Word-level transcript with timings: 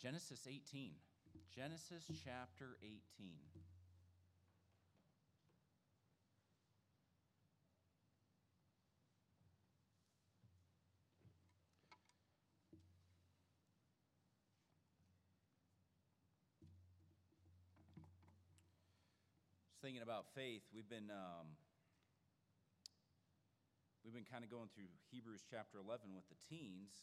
Genesis 0.00 0.46
18. 0.46 0.92
Genesis 1.50 2.06
chapter 2.24 2.78
18. 2.84 2.94
Just 19.66 19.82
thinking 19.82 20.02
about 20.02 20.26
faith, 20.36 20.62
we've 20.72 20.88
been 20.88 21.10
um, 21.10 21.58
we've 24.04 24.14
been 24.14 24.22
kind 24.22 24.44
of 24.44 24.50
going 24.50 24.68
through 24.72 24.86
Hebrews 25.10 25.42
chapter 25.50 25.78
11 25.82 26.14
with 26.14 26.28
the 26.28 26.36
teens. 26.48 27.02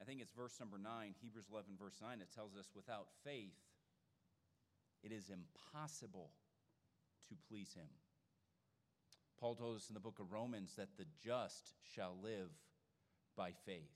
I 0.00 0.04
think 0.04 0.20
it's 0.20 0.32
verse 0.32 0.58
number 0.58 0.78
9, 0.78 1.14
Hebrews 1.20 1.46
11, 1.50 1.72
verse 1.78 1.98
9. 2.00 2.20
It 2.20 2.34
tells 2.34 2.56
us, 2.56 2.70
without 2.74 3.06
faith, 3.24 3.54
it 5.02 5.12
is 5.12 5.30
impossible 5.30 6.30
to 7.28 7.34
please 7.48 7.74
him. 7.74 7.88
Paul 9.38 9.54
told 9.54 9.76
us 9.76 9.88
in 9.88 9.94
the 9.94 10.00
book 10.00 10.18
of 10.20 10.32
Romans 10.32 10.74
that 10.76 10.96
the 10.96 11.06
just 11.24 11.74
shall 11.94 12.14
live 12.22 12.50
by 13.36 13.52
faith. 13.66 13.90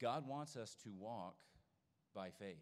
God 0.00 0.26
wants 0.26 0.56
us 0.56 0.74
to 0.84 0.90
walk 0.90 1.36
by 2.14 2.30
faith. 2.30 2.56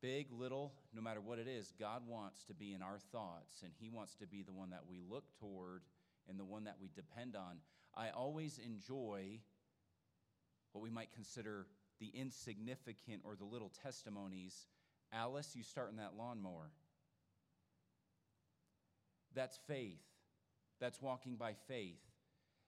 Big, 0.00 0.28
little, 0.30 0.72
no 0.94 1.02
matter 1.02 1.20
what 1.20 1.38
it 1.38 1.48
is, 1.48 1.72
God 1.78 2.02
wants 2.06 2.44
to 2.44 2.54
be 2.54 2.74
in 2.74 2.82
our 2.82 2.98
thoughts, 3.10 3.62
and 3.62 3.72
He 3.78 3.88
wants 3.88 4.14
to 4.16 4.26
be 4.26 4.42
the 4.42 4.52
one 4.52 4.70
that 4.70 4.84
we 4.88 5.00
look 5.10 5.24
toward 5.40 5.82
and 6.28 6.38
the 6.38 6.44
one 6.44 6.64
that 6.64 6.76
we 6.80 6.88
depend 6.94 7.34
on. 7.34 7.56
I 7.96 8.10
always 8.10 8.58
enjoy 8.58 9.40
what 10.72 10.82
we 10.82 10.90
might 10.90 11.12
consider 11.12 11.66
the 11.98 12.10
insignificant 12.14 13.22
or 13.24 13.36
the 13.36 13.44
little 13.44 13.72
testimonies. 13.82 14.66
Alice, 15.12 15.52
you 15.54 15.62
start 15.62 15.90
in 15.90 15.96
that 15.96 16.12
lawnmower. 16.18 16.70
That's 19.34 19.58
faith. 19.66 20.02
That's 20.80 21.00
walking 21.00 21.36
by 21.36 21.54
faith. 21.68 22.00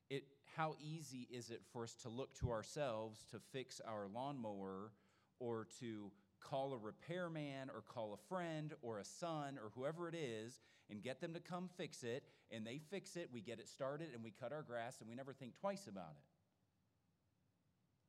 It, 0.08 0.24
how 0.56 0.76
easy 0.80 1.28
is 1.30 1.50
it 1.50 1.60
for 1.72 1.84
us 1.84 1.94
to 2.02 2.08
look 2.08 2.34
to 2.40 2.50
ourselves 2.50 3.24
to 3.30 3.38
fix 3.52 3.80
our 3.86 4.08
lawnmower 4.14 4.92
or 5.38 5.66
to 5.80 6.10
call 6.40 6.72
a 6.72 6.78
repairman 6.78 7.68
or 7.74 7.82
call 7.82 8.14
a 8.14 8.28
friend 8.28 8.72
or 8.80 8.98
a 8.98 9.04
son 9.04 9.58
or 9.62 9.70
whoever 9.74 10.08
it 10.08 10.14
is 10.14 10.60
and 10.90 11.02
get 11.02 11.20
them 11.20 11.34
to 11.34 11.40
come 11.40 11.68
fix 11.76 12.02
it 12.02 12.22
and 12.50 12.66
they 12.66 12.80
fix 12.90 13.16
it 13.16 13.28
we 13.32 13.40
get 13.40 13.58
it 13.58 13.68
started 13.68 14.08
and 14.14 14.22
we 14.22 14.30
cut 14.30 14.52
our 14.52 14.62
grass 14.62 14.96
and 15.00 15.08
we 15.08 15.14
never 15.14 15.32
think 15.32 15.58
twice 15.60 15.86
about 15.86 16.12
it 16.12 16.24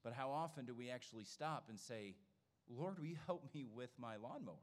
but 0.04 0.14
how 0.14 0.30
often 0.32 0.66
do 0.66 0.74
we 0.74 0.90
actually 0.90 1.24
stop 1.24 1.66
and 1.70 1.80
say 1.80 2.16
lord 2.70 2.98
will 2.98 3.06
you 3.06 3.18
help 3.26 3.44
me 3.54 3.66
with 3.74 3.92
my 4.00 4.16
lawnmower 4.16 4.56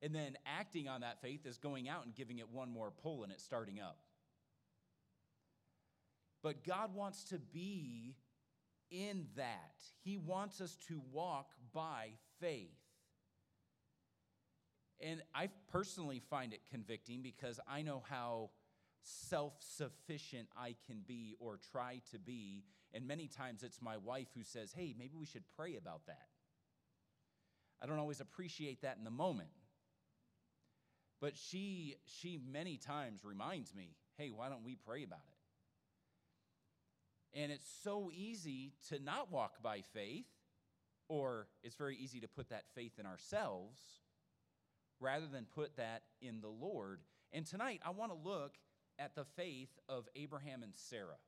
and 0.00 0.14
then 0.14 0.36
acting 0.46 0.88
on 0.88 1.00
that 1.00 1.20
faith 1.20 1.44
is 1.46 1.58
going 1.58 1.88
out 1.88 2.04
and 2.04 2.14
giving 2.14 2.38
it 2.38 2.48
one 2.50 2.70
more 2.70 2.90
pull 2.90 3.22
and 3.22 3.32
it 3.32 3.40
starting 3.40 3.80
up 3.80 3.98
but 6.42 6.64
god 6.64 6.94
wants 6.94 7.24
to 7.24 7.38
be 7.38 8.14
in 8.90 9.26
that. 9.36 9.82
He 10.02 10.16
wants 10.16 10.60
us 10.60 10.76
to 10.88 11.00
walk 11.12 11.50
by 11.72 12.10
faith. 12.40 12.77
And 15.00 15.22
I 15.34 15.48
personally 15.70 16.20
find 16.30 16.52
it 16.52 16.60
convicting 16.70 17.22
because 17.22 17.60
I 17.68 17.82
know 17.82 18.02
how 18.08 18.50
self 19.02 19.54
sufficient 19.60 20.48
I 20.56 20.74
can 20.86 21.02
be 21.06 21.36
or 21.38 21.58
try 21.70 22.00
to 22.10 22.18
be. 22.18 22.64
And 22.92 23.06
many 23.06 23.28
times 23.28 23.62
it's 23.62 23.80
my 23.80 23.96
wife 23.96 24.28
who 24.34 24.42
says, 24.42 24.72
hey, 24.74 24.94
maybe 24.98 25.16
we 25.18 25.26
should 25.26 25.44
pray 25.56 25.76
about 25.76 26.06
that. 26.06 26.28
I 27.80 27.86
don't 27.86 27.98
always 27.98 28.20
appreciate 28.20 28.82
that 28.82 28.96
in 28.98 29.04
the 29.04 29.10
moment. 29.10 29.50
But 31.20 31.36
she, 31.36 31.96
she 32.06 32.40
many 32.50 32.76
times 32.76 33.24
reminds 33.24 33.74
me, 33.74 33.96
hey, 34.16 34.30
why 34.30 34.48
don't 34.48 34.64
we 34.64 34.76
pray 34.76 35.02
about 35.04 35.20
it? 35.28 35.34
And 37.40 37.52
it's 37.52 37.68
so 37.84 38.10
easy 38.12 38.72
to 38.88 38.98
not 38.98 39.30
walk 39.30 39.62
by 39.62 39.82
faith, 39.92 40.26
or 41.08 41.46
it's 41.62 41.76
very 41.76 41.96
easy 41.96 42.20
to 42.20 42.28
put 42.28 42.48
that 42.50 42.64
faith 42.74 42.98
in 42.98 43.06
ourselves 43.06 43.80
rather 45.00 45.26
than 45.26 45.46
put 45.54 45.76
that 45.76 46.02
in 46.20 46.40
the 46.40 46.48
Lord. 46.48 47.00
And 47.32 47.46
tonight, 47.46 47.80
I 47.84 47.90
want 47.90 48.12
to 48.12 48.28
look 48.28 48.54
at 48.98 49.14
the 49.14 49.24
faith 49.36 49.70
of 49.88 50.08
Abraham 50.16 50.62
and 50.62 50.72
Sarah. 50.74 51.18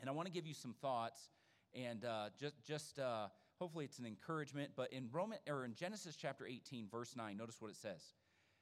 And 0.00 0.10
I 0.10 0.12
want 0.12 0.26
to 0.26 0.32
give 0.32 0.46
you 0.46 0.54
some 0.54 0.74
thoughts, 0.80 1.30
and 1.74 2.04
uh, 2.04 2.30
just, 2.38 2.54
just 2.66 2.98
uh, 2.98 3.28
hopefully 3.58 3.84
it's 3.84 3.98
an 3.98 4.06
encouragement. 4.06 4.72
But 4.76 4.92
in 4.92 5.08
Roman 5.12 5.38
or 5.48 5.64
in 5.64 5.74
Genesis 5.74 6.16
chapter 6.16 6.46
18, 6.46 6.88
verse 6.90 7.14
9, 7.16 7.36
notice 7.36 7.56
what 7.60 7.70
it 7.70 7.76
says. 7.76 8.00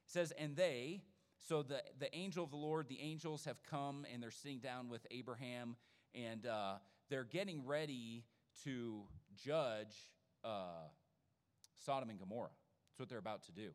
It 0.06 0.12
says, 0.12 0.32
And 0.38 0.54
they, 0.56 1.02
so 1.38 1.62
the, 1.62 1.82
the 1.98 2.14
angel 2.14 2.44
of 2.44 2.50
the 2.50 2.56
Lord, 2.56 2.88
the 2.88 3.00
angels 3.00 3.44
have 3.46 3.62
come 3.68 4.06
and 4.12 4.22
they're 4.22 4.30
sitting 4.30 4.58
down 4.58 4.88
with 4.88 5.06
Abraham 5.10 5.76
and 6.14 6.46
uh, 6.46 6.74
they're 7.08 7.24
getting 7.24 7.66
ready 7.66 8.24
to 8.64 9.02
judge 9.34 9.96
uh, 10.44 10.86
Sodom 11.84 12.10
and 12.10 12.18
Gomorrah. 12.18 12.50
That's 12.90 13.00
what 13.00 13.08
they're 13.08 13.18
about 13.18 13.44
to 13.44 13.52
do. 13.52 13.70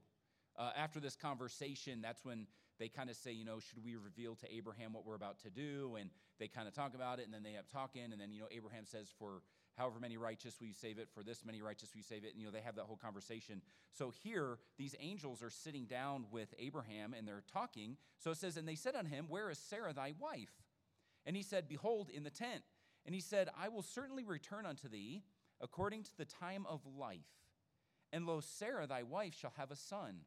Uh, 0.57 0.72
after 0.75 1.00
this 1.00 1.16
conversation, 1.16 2.01
that's 2.01 2.25
when 2.25 2.47
they 2.79 2.88
kind 2.88 3.09
of 3.09 3.16
say, 3.16 3.31
you 3.31 3.45
know, 3.45 3.59
should 3.59 3.84
we 3.84 3.95
reveal 3.95 4.35
to 4.35 4.53
Abraham 4.53 4.94
what 4.94 5.06
we're 5.06 5.16
about 5.16 5.40
to 5.40 5.50
do? 5.50 5.97
And 6.00 6.09
they 6.40 6.47
kind 6.47 6.68
of 6.68 6.73
talk 6.73 6.94
about 6.95 7.19
it, 7.19 7.25
and 7.25 7.34
then 7.34 7.44
they 7.44 7.53
have 7.53 7.68
talking, 7.68 8.03
and 8.12 8.19
then, 8.19 8.31
you 8.31 8.41
know, 8.41 8.47
Abraham 8.51 8.85
says, 8.85 9.07
for 9.17 9.41
however 9.75 10.00
many 10.00 10.17
righteous 10.17 10.59
will 10.59 10.67
you 10.67 10.73
save 10.73 10.97
it? 10.97 11.07
For 11.13 11.23
this 11.23 11.46
many 11.46 11.62
righteous 11.62 11.94
will 11.94 12.00
you 12.00 12.03
save 12.03 12.23
it? 12.23 12.34
And, 12.34 12.40
you 12.40 12.46
know, 12.46 12.51
they 12.51 12.62
have 12.62 12.75
that 12.75 12.85
whole 12.85 12.97
conversation. 12.97 13.62
So 13.91 14.12
here, 14.23 14.57
these 14.78 14.96
angels 15.00 15.41
are 15.41 15.50
sitting 15.50 15.85
down 15.85 16.25
with 16.31 16.53
Abraham, 16.59 17.13
and 17.17 17.28
they're 17.28 17.44
talking. 17.51 17.97
So 18.19 18.31
it 18.31 18.38
says, 18.38 18.57
and 18.57 18.67
they 18.67 18.75
said 18.75 18.96
unto 18.96 19.09
him, 19.09 19.25
Where 19.29 19.50
is 19.50 19.57
Sarah 19.57 19.94
thy 19.94 20.13
wife? 20.19 20.53
And 21.25 21.35
he 21.35 21.44
said, 21.44 21.67
Behold, 21.67 22.09
in 22.13 22.23
the 22.23 22.29
tent. 22.29 22.63
And 23.06 23.16
he 23.16 23.22
said, 23.22 23.50
I 23.57 23.69
will 23.69 23.84
certainly 23.84 24.23
return 24.23 24.66
unto 24.66 24.90
thee 24.90 25.23
according 25.62 26.03
to 26.03 26.17
the 26.17 26.25
time 26.25 26.66
of 26.67 26.81
life. 26.97 27.19
And 28.12 28.25
lo, 28.25 28.41
Sarah 28.41 28.88
thy 28.88 29.03
wife 29.03 29.35
shall 29.35 29.53
have 29.57 29.72
a 29.72 29.75
son. 29.75 30.22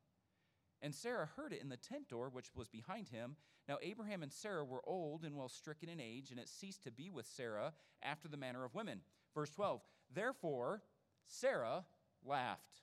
And 0.82 0.94
Sarah 0.94 1.28
heard 1.36 1.52
it 1.52 1.60
in 1.60 1.68
the 1.68 1.76
tent 1.76 2.08
door 2.08 2.30
which 2.30 2.54
was 2.54 2.68
behind 2.68 3.08
him. 3.08 3.36
Now 3.68 3.78
Abraham 3.82 4.22
and 4.22 4.32
Sarah 4.32 4.64
were 4.64 4.82
old 4.86 5.24
and 5.24 5.36
well 5.36 5.48
stricken 5.48 5.88
in 5.88 6.00
age, 6.00 6.30
and 6.30 6.40
it 6.40 6.48
ceased 6.48 6.82
to 6.84 6.90
be 6.90 7.10
with 7.10 7.26
Sarah 7.26 7.72
after 8.02 8.28
the 8.28 8.36
manner 8.36 8.64
of 8.64 8.74
women. 8.74 9.00
Verse 9.34 9.50
12 9.50 9.82
Therefore 10.12 10.82
Sarah 11.26 11.84
laughed 12.24 12.82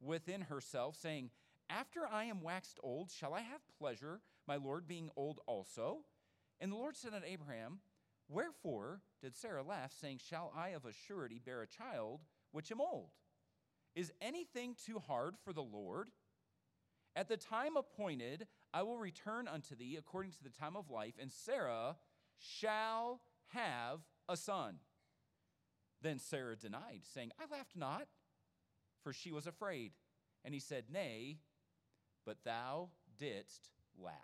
within 0.00 0.42
herself, 0.42 0.96
saying, 0.96 1.30
After 1.70 2.06
I 2.06 2.24
am 2.24 2.42
waxed 2.42 2.80
old, 2.82 3.10
shall 3.10 3.34
I 3.34 3.40
have 3.40 3.60
pleasure, 3.78 4.20
my 4.48 4.56
Lord 4.56 4.88
being 4.88 5.10
old 5.16 5.40
also? 5.46 6.00
And 6.60 6.72
the 6.72 6.76
Lord 6.76 6.96
said 6.96 7.14
unto 7.14 7.26
Abraham, 7.26 7.80
Wherefore 8.28 9.02
did 9.20 9.36
Sarah 9.36 9.62
laugh, 9.62 9.92
saying, 9.92 10.18
Shall 10.18 10.52
I 10.56 10.70
of 10.70 10.84
a 10.84 10.92
surety 10.92 11.40
bear 11.44 11.62
a 11.62 11.66
child 11.66 12.20
which 12.50 12.72
am 12.72 12.80
old? 12.80 13.10
Is 13.94 14.12
anything 14.20 14.74
too 14.74 14.98
hard 14.98 15.34
for 15.44 15.52
the 15.52 15.62
Lord? 15.62 16.08
At 17.14 17.28
the 17.28 17.36
time 17.36 17.76
appointed, 17.76 18.46
I 18.72 18.82
will 18.82 18.96
return 18.96 19.46
unto 19.46 19.76
thee 19.76 19.96
according 19.98 20.32
to 20.32 20.42
the 20.42 20.50
time 20.50 20.76
of 20.76 20.90
life, 20.90 21.14
and 21.20 21.30
Sarah 21.30 21.96
shall 22.38 23.20
have 23.48 24.00
a 24.28 24.36
son. 24.36 24.76
Then 26.00 26.18
Sarah 26.18 26.56
denied, 26.56 27.02
saying, 27.02 27.30
I 27.38 27.54
laughed 27.54 27.76
not, 27.76 28.08
for 29.02 29.12
she 29.12 29.30
was 29.30 29.46
afraid. 29.46 29.92
And 30.44 30.54
he 30.54 30.60
said, 30.60 30.84
Nay, 30.92 31.38
but 32.24 32.38
thou 32.44 32.88
didst 33.18 33.68
laugh 34.02 34.14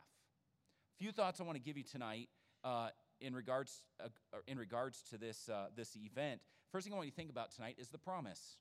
A 0.94 0.98
few 0.98 1.12
thoughts 1.12 1.40
I 1.40 1.44
want 1.44 1.56
to 1.56 1.62
give 1.62 1.76
you 1.76 1.84
tonight 1.84 2.28
uh, 2.64 2.88
in, 3.20 3.34
regards, 3.34 3.82
uh, 4.02 4.08
in 4.46 4.58
regards 4.58 5.02
to 5.10 5.18
this, 5.18 5.48
uh, 5.48 5.66
this 5.76 5.96
event. 5.96 6.40
First 6.72 6.84
thing 6.84 6.92
I 6.92 6.96
want 6.96 7.06
you 7.06 7.12
to 7.12 7.16
think 7.16 7.30
about 7.30 7.52
tonight 7.52 7.76
is 7.78 7.88
the 7.90 7.98
promise. 7.98 8.56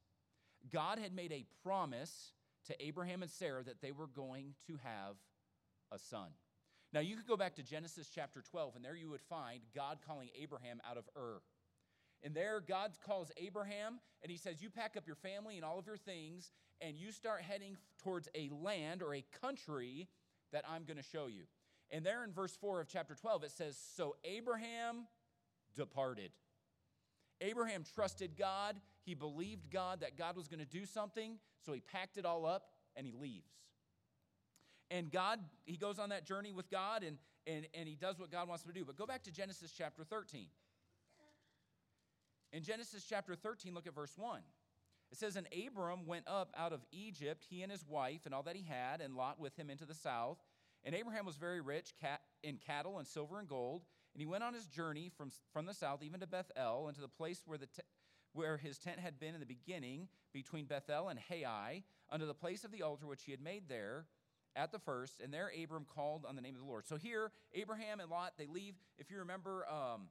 God 0.71 0.99
had 0.99 1.13
made 1.13 1.31
a 1.31 1.45
promise 1.63 2.33
to 2.67 2.85
Abraham 2.85 3.21
and 3.21 3.31
Sarah 3.31 3.63
that 3.63 3.81
they 3.81 3.91
were 3.91 4.07
going 4.07 4.53
to 4.67 4.77
have 4.83 5.15
a 5.91 5.99
son. 5.99 6.29
Now, 6.93 7.01
you 7.01 7.15
could 7.15 7.27
go 7.27 7.37
back 7.37 7.55
to 7.55 7.63
Genesis 7.63 8.09
chapter 8.13 8.41
12, 8.41 8.75
and 8.75 8.85
there 8.85 8.95
you 8.95 9.09
would 9.09 9.21
find 9.21 9.59
God 9.75 9.97
calling 10.05 10.29
Abraham 10.39 10.79
out 10.89 10.97
of 10.97 11.03
Ur. 11.17 11.41
And 12.23 12.33
there, 12.33 12.61
God 12.61 12.91
calls 13.05 13.31
Abraham 13.37 13.99
and 14.23 14.31
he 14.31 14.37
says, 14.37 14.61
You 14.61 14.69
pack 14.69 14.95
up 14.97 15.05
your 15.05 15.15
family 15.15 15.57
and 15.57 15.65
all 15.65 15.77
of 15.77 15.85
your 15.85 15.97
things, 15.97 16.51
and 16.81 16.97
you 16.97 17.11
start 17.11 17.41
heading 17.41 17.77
towards 18.03 18.27
a 18.33 18.49
land 18.49 19.03
or 19.03 19.13
a 19.13 19.23
country 19.41 20.07
that 20.51 20.63
I'm 20.67 20.83
going 20.83 20.97
to 20.97 21.03
show 21.03 21.27
you. 21.27 21.43
And 21.91 22.05
there 22.05 22.23
in 22.23 22.33
verse 22.33 22.57
4 22.59 22.81
of 22.81 22.87
chapter 22.87 23.15
12, 23.15 23.43
it 23.43 23.51
says, 23.51 23.77
So 23.95 24.15
Abraham 24.23 25.07
departed. 25.75 26.31
Abraham 27.39 27.83
trusted 27.95 28.35
God. 28.37 28.77
He 29.07 29.13
believed 29.13 29.71
God 29.71 30.01
that 30.01 30.17
God 30.17 30.35
was 30.35 30.49
going 30.49 30.59
to 30.59 30.65
do 30.65 30.85
something. 30.85 31.37
So 31.65 31.71
he 31.71 31.79
packed 31.79 32.17
it 32.17 32.25
all 32.25 32.45
up 32.45 32.71
and 32.93 33.07
he 33.07 33.13
leaves. 33.13 33.47
And 34.91 35.09
God, 35.09 35.39
he 35.63 35.77
goes 35.77 35.97
on 35.97 36.09
that 36.09 36.25
journey 36.25 36.51
with 36.51 36.69
God 36.69 37.03
and, 37.03 37.17
and, 37.47 37.65
and 37.73 37.87
he 37.87 37.95
does 37.95 38.19
what 38.19 38.29
God 38.29 38.49
wants 38.49 38.65
him 38.65 38.73
to 38.73 38.77
do. 38.77 38.83
But 38.83 38.97
go 38.97 39.05
back 39.05 39.23
to 39.23 39.31
Genesis 39.31 39.71
chapter 39.71 40.03
13. 40.03 40.47
In 42.51 42.63
Genesis 42.63 43.05
chapter 43.07 43.33
13, 43.33 43.73
look 43.73 43.87
at 43.87 43.95
verse 43.95 44.11
1. 44.17 44.41
It 45.09 45.17
says, 45.17 45.37
And 45.37 45.47
Abram 45.65 46.05
went 46.05 46.27
up 46.27 46.53
out 46.57 46.73
of 46.73 46.81
Egypt, 46.91 47.45
he 47.49 47.61
and 47.61 47.71
his 47.71 47.85
wife, 47.87 48.25
and 48.25 48.35
all 48.35 48.43
that 48.43 48.57
he 48.57 48.65
had, 48.67 48.99
and 48.99 49.15
Lot 49.15 49.39
with 49.39 49.55
him 49.55 49.69
into 49.69 49.85
the 49.85 49.93
south. 49.93 50.37
And 50.83 50.93
Abraham 50.93 51.25
was 51.25 51.37
very 51.37 51.61
rich 51.61 51.93
in 52.43 52.57
cattle 52.57 52.97
and 52.97 53.07
silver 53.07 53.39
and 53.39 53.47
gold. 53.47 53.83
And 54.13 54.19
he 54.19 54.25
went 54.25 54.43
on 54.43 54.53
his 54.53 54.65
journey 54.65 55.09
from, 55.17 55.31
from 55.53 55.65
the 55.65 55.73
south 55.73 56.03
even 56.03 56.19
to 56.19 56.27
Bethel, 56.27 56.87
and 56.87 56.95
to 56.95 57.01
the 57.01 57.07
place 57.07 57.43
where, 57.45 57.57
the 57.57 57.67
where 58.33 58.57
his 58.57 58.77
tent 58.77 58.99
had 58.99 59.19
been 59.19 59.33
in 59.33 59.39
the 59.39 59.45
beginning, 59.45 60.07
between 60.33 60.65
Bethel 60.65 61.09
and 61.09 61.19
Hai, 61.29 61.83
under 62.09 62.25
the 62.25 62.33
place 62.33 62.63
of 62.63 62.71
the 62.71 62.83
altar 62.83 63.07
which 63.07 63.23
he 63.23 63.31
had 63.31 63.41
made 63.41 63.63
there 63.67 64.05
at 64.55 64.71
the 64.71 64.79
first. 64.79 65.19
And 65.21 65.33
there 65.33 65.51
Abram 65.63 65.85
called 65.85 66.25
on 66.27 66.35
the 66.35 66.41
name 66.41 66.55
of 66.55 66.61
the 66.61 66.67
Lord. 66.67 66.87
So 66.87 66.95
here, 66.95 67.31
Abraham 67.53 67.99
and 67.99 68.09
Lot, 68.09 68.33
they 68.37 68.47
leave. 68.47 68.75
If 68.97 69.09
you 69.09 69.17
remember, 69.19 69.65
um, 69.69 70.09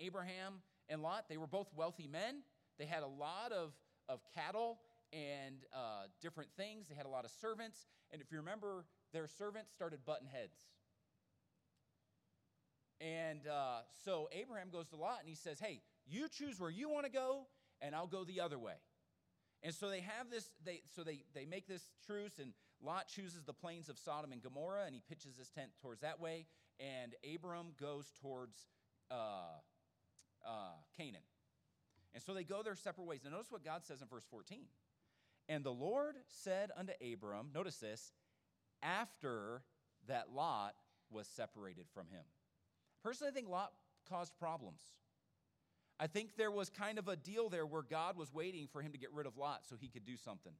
Abraham 0.00 0.62
and 0.88 1.02
Lot, 1.02 1.26
they 1.28 1.36
were 1.36 1.46
both 1.46 1.68
wealthy 1.74 2.06
men. 2.06 2.42
They 2.78 2.86
had 2.86 3.02
a 3.02 3.06
lot 3.06 3.52
of, 3.52 3.72
of 4.08 4.20
cattle 4.34 4.78
and 5.12 5.56
uh, 5.74 6.06
different 6.20 6.50
things. 6.56 6.88
They 6.88 6.94
had 6.94 7.06
a 7.06 7.10
lot 7.10 7.24
of 7.24 7.30
servants. 7.30 7.86
And 8.12 8.20
if 8.20 8.30
you 8.30 8.38
remember, 8.38 8.84
their 9.12 9.26
servants 9.26 9.72
started 9.72 10.00
butting 10.04 10.28
heads. 10.28 10.58
And 13.00 13.46
uh, 13.46 13.80
so 14.04 14.28
Abraham 14.32 14.68
goes 14.70 14.88
to 14.88 14.96
Lot 14.96 15.18
and 15.20 15.28
he 15.28 15.34
says, 15.34 15.60
Hey, 15.60 15.80
you 16.06 16.28
choose 16.28 16.60
where 16.60 16.70
you 16.70 16.88
want 16.88 17.06
to 17.06 17.12
go, 17.12 17.46
and 17.80 17.94
I'll 17.94 18.06
go 18.06 18.24
the 18.24 18.40
other 18.40 18.58
way. 18.58 18.74
And 19.62 19.74
so 19.74 19.88
they 19.88 20.00
have 20.00 20.30
this, 20.30 20.50
they, 20.64 20.82
so 20.94 21.02
they, 21.02 21.24
they 21.34 21.46
make 21.46 21.66
this 21.66 21.82
truce, 22.06 22.38
and 22.40 22.52
Lot 22.82 23.08
chooses 23.08 23.44
the 23.44 23.52
plains 23.52 23.88
of 23.88 23.98
Sodom 23.98 24.32
and 24.32 24.42
Gomorrah, 24.42 24.84
and 24.86 24.94
he 24.94 25.02
pitches 25.08 25.36
his 25.36 25.48
tent 25.48 25.70
towards 25.80 26.02
that 26.02 26.20
way, 26.20 26.46
and 26.78 27.14
Abram 27.34 27.68
goes 27.80 28.12
towards 28.20 28.56
uh, 29.10 29.58
uh, 30.46 30.74
Canaan. 30.96 31.22
And 32.14 32.22
so 32.22 32.32
they 32.32 32.44
go 32.44 32.62
their 32.62 32.76
separate 32.76 33.04
ways. 33.04 33.20
Now, 33.24 33.30
notice 33.30 33.50
what 33.50 33.64
God 33.64 33.84
says 33.84 34.00
in 34.00 34.08
verse 34.08 34.24
14. 34.30 34.64
And 35.48 35.64
the 35.64 35.72
Lord 35.72 36.16
said 36.28 36.70
unto 36.76 36.92
Abram, 37.12 37.48
notice 37.54 37.76
this, 37.76 38.12
after 38.82 39.62
that 40.08 40.32
Lot 40.34 40.74
was 41.10 41.26
separated 41.26 41.86
from 41.92 42.08
him. 42.08 42.24
Personally, 43.02 43.30
I 43.30 43.34
think 43.34 43.48
Lot 43.48 43.72
caused 44.08 44.36
problems. 44.38 44.80
I 45.98 46.06
think 46.06 46.36
there 46.36 46.50
was 46.50 46.68
kind 46.68 46.98
of 46.98 47.08
a 47.08 47.16
deal 47.16 47.48
there 47.48 47.64
where 47.64 47.82
God 47.82 48.16
was 48.16 48.32
waiting 48.32 48.68
for 48.70 48.82
him 48.82 48.92
to 48.92 48.98
get 48.98 49.12
rid 49.12 49.26
of 49.26 49.36
Lot 49.36 49.62
so 49.68 49.76
he 49.80 49.88
could 49.88 50.04
do 50.04 50.16
something. 50.16 50.52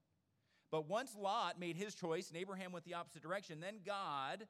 But 0.70 0.88
once 0.88 1.14
Lot 1.14 1.60
made 1.60 1.76
his 1.76 1.94
choice 1.94 2.28
and 2.28 2.38
Abraham 2.38 2.72
went 2.72 2.84
the 2.84 2.94
opposite 2.94 3.22
direction, 3.22 3.60
then 3.60 3.80
God 3.84 4.46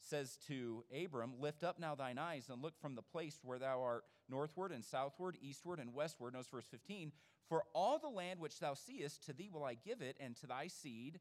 says 0.00 0.36
to 0.48 0.84
Abram, 1.04 1.34
Lift 1.38 1.62
up 1.62 1.78
now 1.78 1.94
thine 1.94 2.18
eyes 2.18 2.48
and 2.50 2.60
look 2.62 2.78
from 2.80 2.94
the 2.94 3.02
place 3.02 3.38
where 3.42 3.58
thou 3.58 3.82
art 3.82 4.04
northward 4.28 4.72
and 4.72 4.84
southward, 4.84 5.36
eastward 5.40 5.78
and 5.78 5.94
westward. 5.94 6.34
Notice 6.34 6.48
verse 6.48 6.66
15. 6.66 7.12
For 7.48 7.64
all 7.72 7.98
the 7.98 8.08
land 8.08 8.40
which 8.40 8.58
thou 8.58 8.74
seest, 8.74 9.24
to 9.26 9.32
thee 9.32 9.50
will 9.52 9.64
I 9.64 9.74
give 9.74 10.02
it, 10.02 10.16
and 10.20 10.36
to 10.36 10.46
thy 10.46 10.68
seed. 10.68 11.18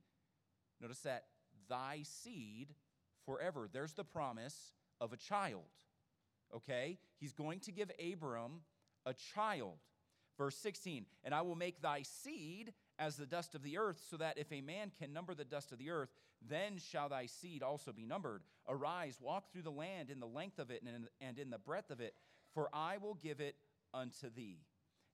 Notice 0.79 1.00
that, 1.00 1.25
thy 1.67 2.03
seed 2.03 2.75
forever. 3.25 3.67
There's 3.71 3.94
the 3.94 4.03
promise 4.03 4.73
of 5.01 5.11
a 5.11 5.17
child. 5.17 5.63
Okay? 6.55 6.97
He's 7.19 7.33
going 7.33 7.59
to 7.61 7.71
give 7.71 7.91
Abram 7.99 8.61
a 9.05 9.13
child. 9.13 9.77
Verse 10.37 10.55
16, 10.55 11.05
and 11.25 11.33
I 11.33 11.41
will 11.41 11.57
make 11.57 11.81
thy 11.81 12.01
seed 12.01 12.71
as 12.97 13.17
the 13.17 13.25
dust 13.25 13.55
of 13.55 13.61
the 13.61 13.77
earth, 13.77 14.01
so 14.09 14.15
that 14.15 14.37
if 14.37 14.49
a 14.53 14.61
man 14.61 14.89
can 14.97 15.11
number 15.11 15.33
the 15.33 15.43
dust 15.43 15.73
of 15.73 15.79
the 15.79 15.89
earth, 15.89 16.07
then 16.47 16.77
shall 16.77 17.09
thy 17.09 17.25
seed 17.25 17.61
also 17.61 17.91
be 17.91 18.05
numbered. 18.05 18.41
Arise, 18.65 19.17
walk 19.19 19.51
through 19.51 19.63
the 19.63 19.69
land 19.69 20.09
in 20.09 20.21
the 20.21 20.27
length 20.27 20.57
of 20.57 20.71
it 20.71 20.81
and 21.19 21.39
in 21.39 21.49
the 21.49 21.57
breadth 21.57 21.91
of 21.91 21.99
it, 21.99 22.13
for 22.53 22.69
I 22.71 22.97
will 22.97 23.15
give 23.15 23.41
it 23.41 23.55
unto 23.93 24.29
thee. 24.29 24.59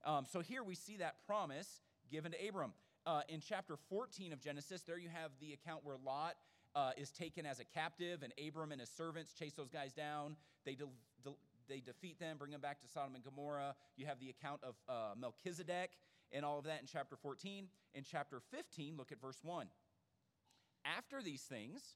Um, 0.05 0.25
so 0.31 0.41
here 0.41 0.63
we 0.63 0.75
see 0.75 0.97
that 0.97 1.15
promise 1.25 1.81
given 2.11 2.31
to 2.31 2.47
Abram. 2.47 2.73
Uh, 3.07 3.21
in 3.29 3.39
chapter 3.39 3.77
14 3.89 4.33
of 4.33 4.41
Genesis, 4.41 4.81
there 4.83 4.97
you 4.97 5.09
have 5.09 5.31
the 5.39 5.53
account 5.53 5.81
where 5.83 5.97
Lot 6.03 6.35
uh, 6.75 6.91
is 6.97 7.11
taken 7.11 7.45
as 7.45 7.59
a 7.59 7.65
captive, 7.65 8.23
and 8.23 8.33
Abram 8.47 8.71
and 8.71 8.81
his 8.81 8.89
servants 8.89 9.33
chase 9.33 9.53
those 9.53 9.69
guys 9.69 9.93
down. 9.93 10.35
They, 10.65 10.75
de- 10.75 10.85
they 11.67 11.79
defeat 11.79 12.19
them, 12.19 12.37
bring 12.37 12.51
them 12.51 12.61
back 12.61 12.81
to 12.81 12.87
Sodom 12.87 13.15
and 13.15 13.23
Gomorrah. 13.23 13.75
You 13.97 14.05
have 14.05 14.19
the 14.19 14.29
account 14.29 14.61
of 14.63 14.75
uh, 14.87 15.13
Melchizedek 15.17 15.91
and 16.31 16.45
all 16.45 16.59
of 16.59 16.65
that 16.65 16.81
in 16.81 16.87
chapter 16.87 17.15
14. 17.15 17.67
In 17.93 18.03
chapter 18.03 18.41
15, 18.51 18.97
look 18.97 19.11
at 19.11 19.21
verse 19.21 19.39
1. 19.43 19.67
After 20.85 21.21
these 21.21 21.41
things, 21.41 21.95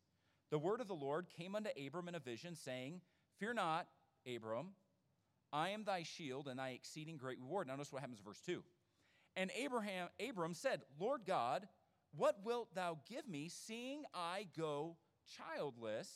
the 0.50 0.60
word 0.60 0.82
of 0.82 0.88
the 0.88 0.94
Lord 0.94 1.28
came 1.38 1.56
unto 1.56 1.70
Abram 1.86 2.08
in 2.08 2.16
a 2.16 2.20
vision, 2.20 2.56
saying, 2.56 3.02
Fear 3.40 3.54
not, 3.54 3.88
Abram, 4.28 4.70
I 5.52 5.70
am 5.70 5.84
thy 5.84 6.04
shield 6.04 6.48
and 6.48 6.60
thy 6.60 6.70
exceeding 6.70 7.18
great 7.18 7.40
reward. 7.40 7.68
Now 7.68 7.76
notice 7.76 7.92
what 7.92 8.02
happens 8.02 8.20
in 8.20 8.26
verse 8.26 8.42
2. 8.46 8.64
And 9.36 9.52
Abraham, 9.58 10.10
Abram 10.28 10.54
said, 10.54 10.82
Lord 11.00 11.22
God, 11.26 11.68
what 12.16 12.44
wilt 12.44 12.74
thou 12.74 12.98
give 13.08 13.28
me, 13.28 13.50
seeing 13.50 14.04
I 14.14 14.48
go 14.58 14.98
childless? 15.38 16.10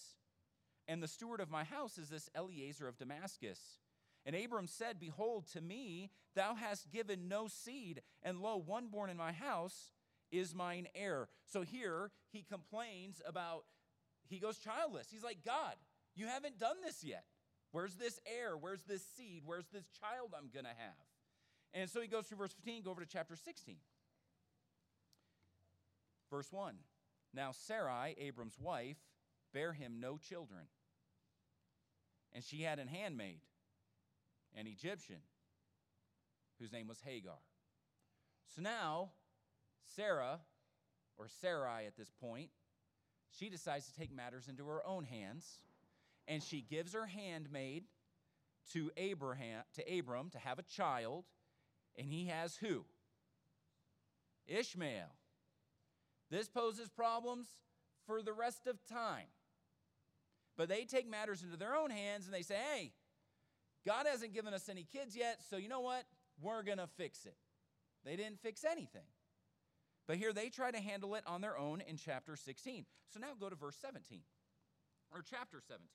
And 0.88 1.02
the 1.02 1.08
steward 1.08 1.40
of 1.40 1.50
my 1.50 1.64
house 1.64 1.98
is 1.98 2.10
this 2.10 2.30
Eliezer 2.36 2.88
of 2.88 2.98
Damascus. 2.98 3.60
And 4.26 4.36
Abram 4.36 4.68
said, 4.68 5.00
Behold, 5.00 5.48
to 5.54 5.62
me 5.62 6.12
thou 6.36 6.56
hast 6.56 6.92
given 6.92 7.28
no 7.28 7.48
seed, 7.48 8.02
and 8.22 8.40
lo, 8.40 8.58
one 8.58 8.88
born 8.88 9.10
in 9.10 9.18
my 9.18 9.32
house 9.32 9.92
is 10.32 10.56
mine 10.56 10.88
heir. 10.96 11.28
So 11.46 11.62
here 11.62 12.12
he 12.32 12.44
complains 12.44 13.22
about, 13.26 13.66
he 14.28 14.40
goes 14.40 14.58
childless. 14.58 15.08
He's 15.12 15.24
like, 15.24 15.44
God, 15.46 15.76
you 16.16 16.28
haven't 16.28 16.60
done 16.60 16.78
this 16.84 17.04
yet. 17.04 17.26
Where's 17.72 17.96
this 17.96 18.20
heir? 18.26 18.56
Where's 18.56 18.84
this 18.84 19.04
seed? 19.18 19.44
Where's 19.46 19.68
this 19.74 19.86
child 20.00 20.34
I'm 20.38 20.50
going 20.54 20.66
to 20.66 20.70
have? 20.70 21.08
And 21.74 21.90
so 21.90 22.02
he 22.02 22.08
goes 22.08 22.26
through 22.28 22.38
verse 22.38 22.54
15, 22.54 22.84
go 22.84 22.92
over 22.92 23.02
to 23.02 23.08
chapter 23.08 23.36
16. 23.36 23.78
Verse 26.30 26.52
1 26.52 26.76
Now 27.34 27.52
Sarai, 27.52 28.16
Abram's 28.18 28.60
wife, 28.60 28.98
bare 29.54 29.74
him 29.74 30.00
no 30.00 30.18
children. 30.18 30.64
And 32.34 32.44
she 32.44 32.62
had 32.62 32.80
an 32.80 32.88
handmaid, 32.88 33.42
an 34.56 34.68
Egyptian, 34.68 35.22
whose 36.60 36.72
name 36.72 36.88
was 36.88 37.00
Hagar. 37.02 37.38
So 38.56 38.62
now, 38.62 39.10
Sarah, 39.96 40.40
or 41.18 41.28
Sarai 41.42 41.86
at 41.86 41.96
this 41.96 42.12
point, 42.22 42.50
she 43.32 43.50
decides 43.50 43.88
to 43.88 43.94
take 43.94 44.12
matters 44.12 44.48
into 44.48 44.66
her 44.68 44.86
own 44.86 45.04
hands, 45.04 45.60
and 46.28 46.42
she 46.42 46.62
gives 46.62 46.94
her 46.94 47.06
handmaid 47.06 47.86
to 48.72 48.92
Abraham 48.96 49.64
to 49.76 50.00
Abram 50.00 50.30
to 50.32 50.40
have 50.40 50.60
a 50.60 50.64
child, 50.64 51.26
and 51.98 52.08
he 52.08 52.28
has 52.28 52.56
who? 52.58 52.86
Ishmael. 54.48 55.10
This 56.30 56.48
poses 56.48 56.90
problems 56.90 57.48
for 58.06 58.22
the 58.22 58.34
rest 58.34 58.68
of 58.68 58.78
time. 58.86 59.28
But 60.58 60.70
they 60.70 60.86
take 60.86 61.10
matters 61.10 61.44
into 61.44 61.58
their 61.58 61.76
own 61.76 61.90
hands 61.90 62.26
and 62.26 62.34
they 62.34 62.42
say, 62.42 62.56
hey, 62.56 62.92
God 63.86 64.06
hasn't 64.10 64.34
given 64.34 64.54
us 64.54 64.70
any 64.70 64.86
kids 64.92 65.16
yet, 65.16 65.42
so 65.50 65.58
you 65.58 65.68
know 65.68 65.82
what? 65.82 66.04
We're 66.42 66.64
going 66.64 66.78
to 66.78 66.88
fix 66.88 67.26
it. 67.26 67.36
They 68.06 68.16
didn't 68.16 68.40
fix 68.40 68.64
anything. 68.64 69.08
But 70.08 70.18
here 70.18 70.34
they 70.34 70.50
try 70.50 70.72
to 70.72 70.80
handle 70.80 71.16
it 71.16 71.24
on 71.26 71.42
their 71.42 71.58
own 71.58 71.82
in 71.82 71.98
chapter 71.98 72.36
16. 72.36 72.86
So 73.14 73.20
now 73.20 73.28
go 73.40 73.50
to 73.50 73.56
verse 73.56 73.78
17, 73.82 74.20
or 75.12 75.22
chapter 75.22 75.62
17. 75.66 75.88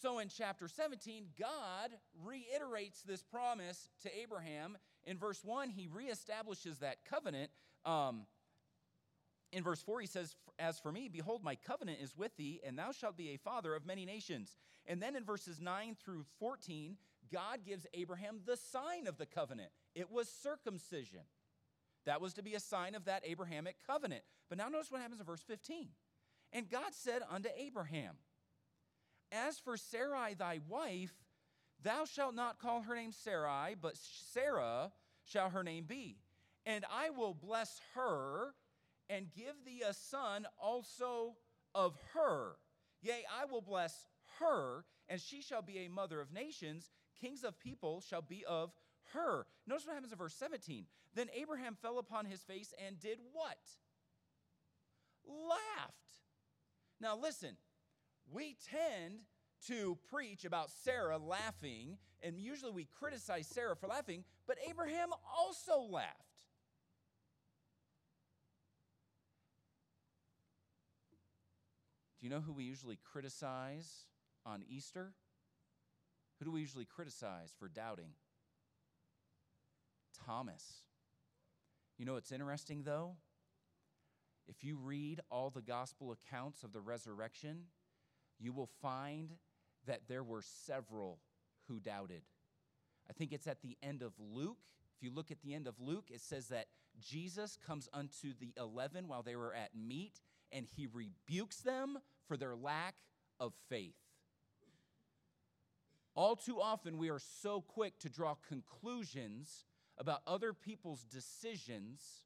So 0.00 0.18
in 0.18 0.28
chapter 0.28 0.66
17, 0.66 1.26
God 1.38 1.90
reiterates 2.24 3.02
this 3.02 3.22
promise 3.22 3.90
to 4.02 4.18
Abraham. 4.18 4.78
In 5.04 5.18
verse 5.18 5.44
1, 5.44 5.68
he 5.68 5.88
reestablishes 5.88 6.78
that 6.78 7.04
covenant. 7.04 7.50
Um, 7.84 8.22
in 9.52 9.64
verse 9.64 9.82
4, 9.82 10.00
he 10.00 10.06
says, 10.06 10.36
As 10.58 10.78
for 10.78 10.92
me, 10.92 11.08
behold, 11.08 11.42
my 11.42 11.56
covenant 11.56 11.98
is 12.00 12.16
with 12.16 12.36
thee, 12.36 12.60
and 12.64 12.78
thou 12.78 12.92
shalt 12.92 13.16
be 13.16 13.30
a 13.30 13.38
father 13.38 13.74
of 13.74 13.84
many 13.84 14.04
nations. 14.04 14.56
And 14.86 15.02
then 15.02 15.16
in 15.16 15.24
verses 15.24 15.60
9 15.60 15.96
through 16.02 16.24
14, 16.38 16.96
God 17.32 17.60
gives 17.66 17.86
Abraham 17.94 18.40
the 18.44 18.56
sign 18.56 19.06
of 19.06 19.18
the 19.18 19.26
covenant. 19.26 19.70
It 19.94 20.10
was 20.10 20.28
circumcision. 20.28 21.20
That 22.06 22.20
was 22.20 22.34
to 22.34 22.42
be 22.42 22.54
a 22.54 22.60
sign 22.60 22.94
of 22.94 23.04
that 23.04 23.22
Abrahamic 23.26 23.76
covenant. 23.86 24.22
But 24.48 24.58
now 24.58 24.68
notice 24.68 24.90
what 24.90 25.00
happens 25.00 25.20
in 25.20 25.26
verse 25.26 25.42
15. 25.42 25.88
And 26.52 26.68
God 26.68 26.92
said 26.92 27.22
unto 27.30 27.48
Abraham, 27.56 28.16
as 29.32 29.58
for 29.58 29.76
Sarai 29.76 30.34
thy 30.34 30.60
wife, 30.68 31.12
thou 31.82 32.04
shalt 32.04 32.34
not 32.34 32.58
call 32.58 32.82
her 32.82 32.96
name 32.96 33.12
Sarai, 33.12 33.76
but 33.80 33.96
Sarah 33.96 34.90
shall 35.24 35.50
her 35.50 35.62
name 35.62 35.84
be. 35.84 36.16
And 36.66 36.84
I 36.90 37.10
will 37.10 37.34
bless 37.34 37.80
her 37.94 38.54
and 39.10 39.32
give 39.34 39.64
thee 39.66 39.82
a 39.86 39.92
son 39.92 40.46
also 40.62 41.36
of 41.74 41.96
her. 42.14 42.52
Yea, 43.02 43.24
I 43.30 43.44
will 43.46 43.60
bless 43.60 44.06
her, 44.38 44.84
and 45.08 45.20
she 45.20 45.42
shall 45.42 45.62
be 45.62 45.78
a 45.78 45.88
mother 45.88 46.20
of 46.20 46.32
nations. 46.32 46.90
Kings 47.20 47.44
of 47.44 47.58
people 47.58 48.00
shall 48.00 48.22
be 48.22 48.44
of 48.48 48.72
her. 49.12 49.46
Notice 49.66 49.86
what 49.86 49.94
happens 49.94 50.12
in 50.12 50.18
verse 50.18 50.34
17. 50.34 50.84
Then 51.14 51.28
Abraham 51.34 51.76
fell 51.80 51.98
upon 51.98 52.26
his 52.26 52.42
face 52.42 52.72
and 52.86 53.00
did 53.00 53.18
what? 53.32 53.58
Laughed. 55.26 55.94
Now 57.00 57.16
listen, 57.16 57.56
we 58.30 58.56
tend 58.70 59.20
to 59.66 59.98
preach 60.10 60.44
about 60.44 60.70
Sarah 60.70 61.18
laughing, 61.18 61.98
and 62.22 62.38
usually 62.38 62.72
we 62.72 62.86
criticize 62.98 63.46
Sarah 63.46 63.76
for 63.76 63.88
laughing, 63.88 64.24
but 64.46 64.56
Abraham 64.68 65.08
also 65.36 65.80
laughed. 65.80 66.29
Do 72.20 72.26
you 72.26 72.30
know 72.30 72.40
who 72.40 72.52
we 72.52 72.64
usually 72.64 72.98
criticize 73.10 74.04
on 74.44 74.62
Easter? 74.68 75.14
Who 76.38 76.44
do 76.44 76.50
we 76.50 76.60
usually 76.60 76.84
criticize 76.84 77.54
for 77.58 77.68
doubting? 77.68 78.10
Thomas. 80.26 80.82
You 81.96 82.04
know 82.04 82.14
what's 82.14 82.32
interesting 82.32 82.82
though? 82.82 83.16
If 84.46 84.64
you 84.64 84.76
read 84.76 85.20
all 85.30 85.48
the 85.50 85.62
gospel 85.62 86.12
accounts 86.12 86.62
of 86.62 86.72
the 86.72 86.80
resurrection, 86.80 87.64
you 88.38 88.52
will 88.52 88.68
find 88.82 89.32
that 89.86 90.02
there 90.08 90.24
were 90.24 90.42
several 90.42 91.20
who 91.68 91.80
doubted. 91.80 92.22
I 93.08 93.12
think 93.12 93.32
it's 93.32 93.46
at 93.46 93.62
the 93.62 93.76
end 93.82 94.02
of 94.02 94.12
Luke. 94.18 94.58
If 94.96 95.02
you 95.02 95.10
look 95.10 95.30
at 95.30 95.40
the 95.40 95.54
end 95.54 95.66
of 95.66 95.80
Luke, 95.80 96.10
it 96.10 96.20
says 96.20 96.48
that 96.48 96.66
Jesus 97.00 97.56
comes 97.66 97.88
unto 97.92 98.34
the 98.38 98.52
11 98.58 99.08
while 99.08 99.22
they 99.22 99.36
were 99.36 99.54
at 99.54 99.70
meat 99.74 100.20
and 100.52 100.66
he 100.76 100.86
rebukes 100.86 101.58
them 101.58 101.98
for 102.26 102.36
their 102.36 102.54
lack 102.54 102.94
of 103.38 103.52
faith. 103.68 103.94
All 106.14 106.36
too 106.36 106.60
often, 106.60 106.98
we 106.98 107.08
are 107.10 107.20
so 107.20 107.60
quick 107.60 107.98
to 108.00 108.08
draw 108.08 108.34
conclusions 108.48 109.64
about 109.96 110.22
other 110.26 110.52
people's 110.52 111.04
decisions 111.04 112.24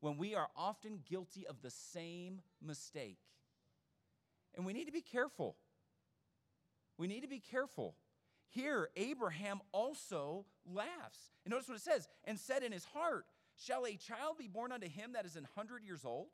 when 0.00 0.16
we 0.16 0.34
are 0.34 0.48
often 0.56 1.00
guilty 1.08 1.46
of 1.46 1.60
the 1.62 1.70
same 1.70 2.40
mistake. 2.64 3.18
And 4.56 4.64
we 4.64 4.72
need 4.72 4.86
to 4.86 4.92
be 4.92 5.00
careful. 5.00 5.56
We 6.96 7.08
need 7.08 7.22
to 7.22 7.28
be 7.28 7.40
careful. 7.40 7.94
Here, 8.48 8.88
Abraham 8.96 9.60
also 9.72 10.46
laughs. 10.64 11.32
And 11.44 11.52
notice 11.52 11.68
what 11.68 11.76
it 11.76 11.82
says 11.82 12.08
and 12.24 12.38
said 12.38 12.62
in 12.62 12.72
his 12.72 12.84
heart, 12.86 13.26
Shall 13.56 13.86
a 13.86 13.96
child 13.96 14.38
be 14.38 14.46
born 14.46 14.70
unto 14.70 14.88
him 14.88 15.12
that 15.14 15.26
is 15.26 15.34
an 15.34 15.46
hundred 15.56 15.82
years 15.82 16.04
old? 16.04 16.28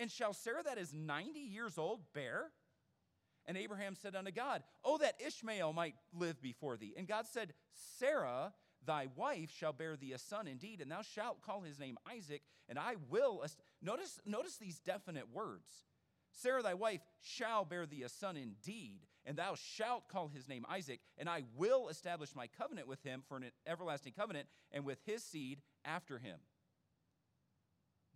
And 0.00 0.10
shall 0.10 0.32
Sarah 0.32 0.62
that 0.64 0.78
is 0.78 0.94
ninety 0.94 1.40
years 1.40 1.76
old 1.76 2.00
bear? 2.14 2.46
And 3.46 3.58
Abraham 3.58 3.94
said 3.94 4.16
unto 4.16 4.30
God, 4.30 4.62
Oh, 4.82 4.96
that 4.98 5.20
Ishmael 5.24 5.74
might 5.74 5.94
live 6.14 6.40
before 6.40 6.78
thee. 6.78 6.94
And 6.96 7.06
God 7.06 7.26
said, 7.26 7.52
Sarah, 7.98 8.54
thy 8.86 9.08
wife, 9.14 9.50
shall 9.54 9.74
bear 9.74 9.96
thee 9.96 10.12
a 10.12 10.18
son 10.18 10.46
indeed, 10.46 10.80
and 10.80 10.90
thou 10.90 11.02
shalt 11.02 11.42
call 11.42 11.60
his 11.60 11.78
name 11.78 11.98
Isaac, 12.10 12.42
and 12.68 12.78
I 12.78 12.94
will. 13.10 13.44
Notice, 13.82 14.20
notice 14.24 14.56
these 14.56 14.78
definite 14.78 15.32
words. 15.32 15.68
Sarah, 16.32 16.62
thy 16.62 16.74
wife, 16.74 17.00
shall 17.20 17.64
bear 17.64 17.84
thee 17.84 18.02
a 18.02 18.08
son 18.08 18.36
indeed, 18.36 19.00
and 19.26 19.36
thou 19.36 19.54
shalt 19.54 20.08
call 20.08 20.28
his 20.28 20.48
name 20.48 20.64
Isaac, 20.70 21.00
and 21.18 21.28
I 21.28 21.42
will 21.56 21.88
establish 21.88 22.34
my 22.34 22.46
covenant 22.46 22.88
with 22.88 23.02
him 23.02 23.22
for 23.28 23.36
an 23.36 23.50
everlasting 23.66 24.14
covenant, 24.14 24.48
and 24.72 24.84
with 24.84 24.98
his 25.04 25.22
seed 25.22 25.60
after 25.84 26.18
him. 26.18 26.38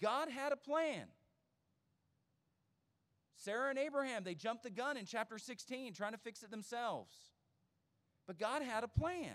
God 0.01 0.29
had 0.29 0.53
a 0.53 0.57
plan. 0.57 1.09
Sarah 3.37 3.71
and 3.71 3.79
Abraham, 3.79 4.25
they 4.25 4.35
jumped 4.35 4.63
the 4.63 4.71
gun 4.71 4.97
in 4.97 5.07
chapter 5.07 5.39
16 5.39 5.93
trying 5.93 6.13
to 6.13 6.19
fix 6.19 6.43
it 6.43 6.51
themselves. 6.51 7.15
But 8.27 8.39
God 8.39 8.63
had 8.63 8.85
a 8.85 8.89
plan. 8.89 9.35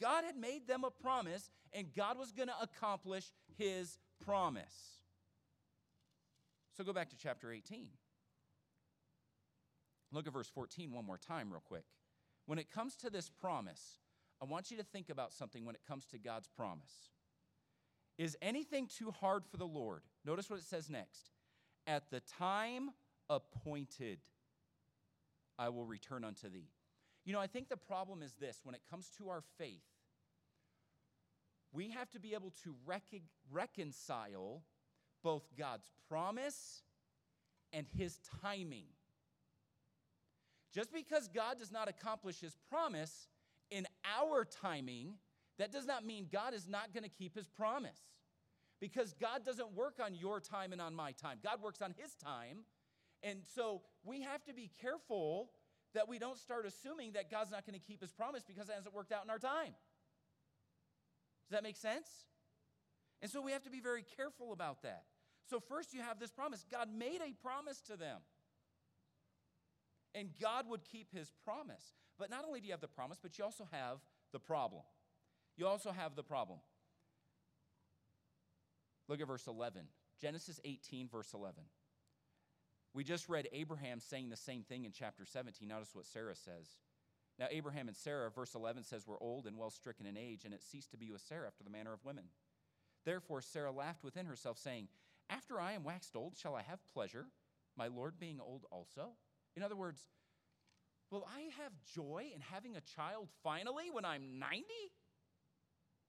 God 0.00 0.24
had 0.24 0.36
made 0.36 0.66
them 0.66 0.84
a 0.84 0.90
promise, 0.90 1.50
and 1.72 1.94
God 1.94 2.18
was 2.18 2.32
going 2.32 2.48
to 2.48 2.54
accomplish 2.60 3.30
his 3.56 3.98
promise. 4.24 5.00
So 6.76 6.84
go 6.84 6.92
back 6.92 7.10
to 7.10 7.16
chapter 7.16 7.52
18. 7.52 7.88
Look 10.12 10.26
at 10.26 10.32
verse 10.32 10.48
14 10.48 10.92
one 10.92 11.04
more 11.04 11.18
time, 11.18 11.50
real 11.50 11.62
quick. 11.64 11.84
When 12.46 12.58
it 12.58 12.70
comes 12.70 12.96
to 12.96 13.10
this 13.10 13.28
promise, 13.28 13.98
I 14.42 14.46
want 14.46 14.70
you 14.70 14.76
to 14.78 14.82
think 14.82 15.10
about 15.10 15.32
something 15.32 15.64
when 15.64 15.74
it 15.74 15.82
comes 15.86 16.06
to 16.06 16.18
God's 16.18 16.48
promise. 16.48 17.10
Is 18.18 18.36
anything 18.42 18.86
too 18.86 19.12
hard 19.20 19.44
for 19.46 19.56
the 19.56 19.66
Lord? 19.66 20.02
Notice 20.24 20.50
what 20.50 20.58
it 20.58 20.64
says 20.64 20.90
next 20.90 21.30
at 21.90 22.08
the 22.08 22.20
time 22.20 22.90
appointed, 23.28 24.20
I 25.58 25.70
will 25.70 25.84
return 25.84 26.22
unto 26.22 26.48
thee. 26.48 26.68
You 27.24 27.32
know, 27.32 27.40
I 27.40 27.48
think 27.48 27.68
the 27.68 27.76
problem 27.76 28.22
is 28.22 28.34
this 28.34 28.60
when 28.62 28.76
it 28.76 28.82
comes 28.88 29.10
to 29.18 29.28
our 29.28 29.42
faith, 29.58 29.82
we 31.72 31.90
have 31.90 32.08
to 32.10 32.20
be 32.20 32.34
able 32.34 32.52
to 32.62 32.74
rec- 32.86 33.22
reconcile 33.50 34.62
both 35.22 35.42
God's 35.58 35.90
promise 36.08 36.82
and 37.72 37.86
his 37.98 38.20
timing. 38.40 38.86
Just 40.72 40.92
because 40.92 41.26
God 41.26 41.58
does 41.58 41.72
not 41.72 41.88
accomplish 41.88 42.40
his 42.40 42.56
promise 42.68 43.26
in 43.72 43.86
our 44.20 44.44
timing, 44.44 45.14
that 45.58 45.72
does 45.72 45.86
not 45.86 46.06
mean 46.06 46.28
God 46.32 46.54
is 46.54 46.68
not 46.68 46.94
going 46.94 47.02
to 47.02 47.10
keep 47.10 47.34
his 47.34 47.48
promise 47.48 47.98
because 48.80 49.14
God 49.20 49.44
doesn't 49.44 49.72
work 49.74 49.98
on 50.02 50.14
your 50.14 50.40
time 50.40 50.72
and 50.72 50.80
on 50.80 50.94
my 50.94 51.12
time. 51.12 51.38
God 51.42 51.62
works 51.62 51.82
on 51.82 51.94
His 51.96 52.14
time. 52.14 52.64
And 53.22 53.40
so 53.54 53.82
we 54.04 54.22
have 54.22 54.42
to 54.44 54.54
be 54.54 54.70
careful 54.80 55.50
that 55.92 56.08
we 56.08 56.18
don't 56.18 56.38
start 56.38 56.66
assuming 56.66 57.12
that 57.12 57.30
God's 57.30 57.50
not 57.50 57.66
going 57.66 57.78
to 57.78 57.84
keep 57.84 58.00
His 58.00 58.12
promise 58.12 58.42
because 58.46 58.68
it 58.68 58.74
hasn't 58.74 58.94
worked 58.94 59.12
out 59.12 59.24
in 59.24 59.30
our 59.30 59.38
time. 59.38 59.74
Does 61.48 61.56
that 61.56 61.62
make 61.62 61.76
sense? 61.76 62.08
And 63.20 63.30
so 63.30 63.42
we 63.42 63.52
have 63.52 63.64
to 63.64 63.70
be 63.70 63.80
very 63.80 64.04
careful 64.16 64.52
about 64.52 64.82
that. 64.82 65.02
So, 65.48 65.60
first, 65.60 65.92
you 65.92 66.00
have 66.00 66.18
this 66.18 66.30
promise 66.30 66.64
God 66.70 66.88
made 66.96 67.20
a 67.20 67.32
promise 67.42 67.80
to 67.82 67.96
them. 67.96 68.20
And 70.14 70.30
God 70.40 70.68
would 70.68 70.84
keep 70.84 71.12
his 71.12 71.32
promise. 71.44 71.94
But 72.18 72.30
not 72.30 72.44
only 72.44 72.60
do 72.60 72.66
you 72.66 72.72
have 72.72 72.80
the 72.80 72.88
promise, 72.88 73.18
but 73.20 73.38
you 73.38 73.44
also 73.44 73.66
have 73.70 73.98
the 74.32 74.38
problem. 74.38 74.82
You 75.56 75.66
also 75.66 75.92
have 75.92 76.16
the 76.16 76.22
problem. 76.22 76.58
Look 79.10 79.20
at 79.20 79.26
verse 79.26 79.48
11. 79.48 79.82
Genesis 80.22 80.60
18, 80.64 81.08
verse 81.08 81.34
11. 81.34 81.64
We 82.94 83.02
just 83.02 83.28
read 83.28 83.48
Abraham 83.52 83.98
saying 83.98 84.30
the 84.30 84.36
same 84.36 84.62
thing 84.62 84.84
in 84.84 84.92
chapter 84.92 85.24
17. 85.24 85.66
Notice 85.66 85.90
what 85.92 86.06
Sarah 86.06 86.36
says. 86.36 86.68
Now, 87.36 87.46
Abraham 87.50 87.88
and 87.88 87.96
Sarah, 87.96 88.30
verse 88.30 88.54
11 88.54 88.84
says, 88.84 89.08
were 89.08 89.20
old 89.20 89.46
and 89.46 89.58
well 89.58 89.70
stricken 89.70 90.06
in 90.06 90.16
age, 90.16 90.44
and 90.44 90.54
it 90.54 90.62
ceased 90.62 90.92
to 90.92 90.96
be 90.96 91.10
with 91.10 91.22
Sarah 91.22 91.48
after 91.48 91.64
the 91.64 91.70
manner 91.70 91.92
of 91.92 92.04
women. 92.04 92.24
Therefore, 93.04 93.40
Sarah 93.40 93.72
laughed 93.72 94.04
within 94.04 94.26
herself, 94.26 94.58
saying, 94.58 94.86
After 95.28 95.60
I 95.60 95.72
am 95.72 95.82
waxed 95.82 96.14
old, 96.14 96.36
shall 96.36 96.54
I 96.54 96.62
have 96.62 96.78
pleasure, 96.92 97.26
my 97.76 97.88
Lord 97.88 98.20
being 98.20 98.38
old 98.40 98.64
also? 98.70 99.14
In 99.56 99.64
other 99.64 99.76
words, 99.76 100.02
will 101.10 101.26
I 101.36 101.48
have 101.60 101.72
joy 101.94 102.26
in 102.32 102.40
having 102.40 102.76
a 102.76 102.80
child 102.80 103.28
finally 103.42 103.90
when 103.90 104.04
I'm 104.04 104.38
90? 104.38 104.64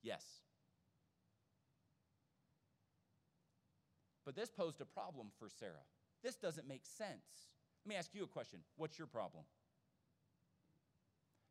Yes. 0.04 0.24
But 4.26 4.36
this 4.36 4.50
posed 4.50 4.82
a 4.82 4.86
problem 4.86 5.28
for 5.40 5.50
Sarah. 5.50 5.86
This 6.24 6.36
doesn't 6.36 6.68
make 6.68 6.86
sense. 6.86 7.26
Let 7.86 7.90
me 7.90 7.96
ask 7.96 8.14
you 8.14 8.24
a 8.24 8.28
question 8.28 8.60
What's 8.78 8.98
your 8.98 9.08
problem? 9.08 9.44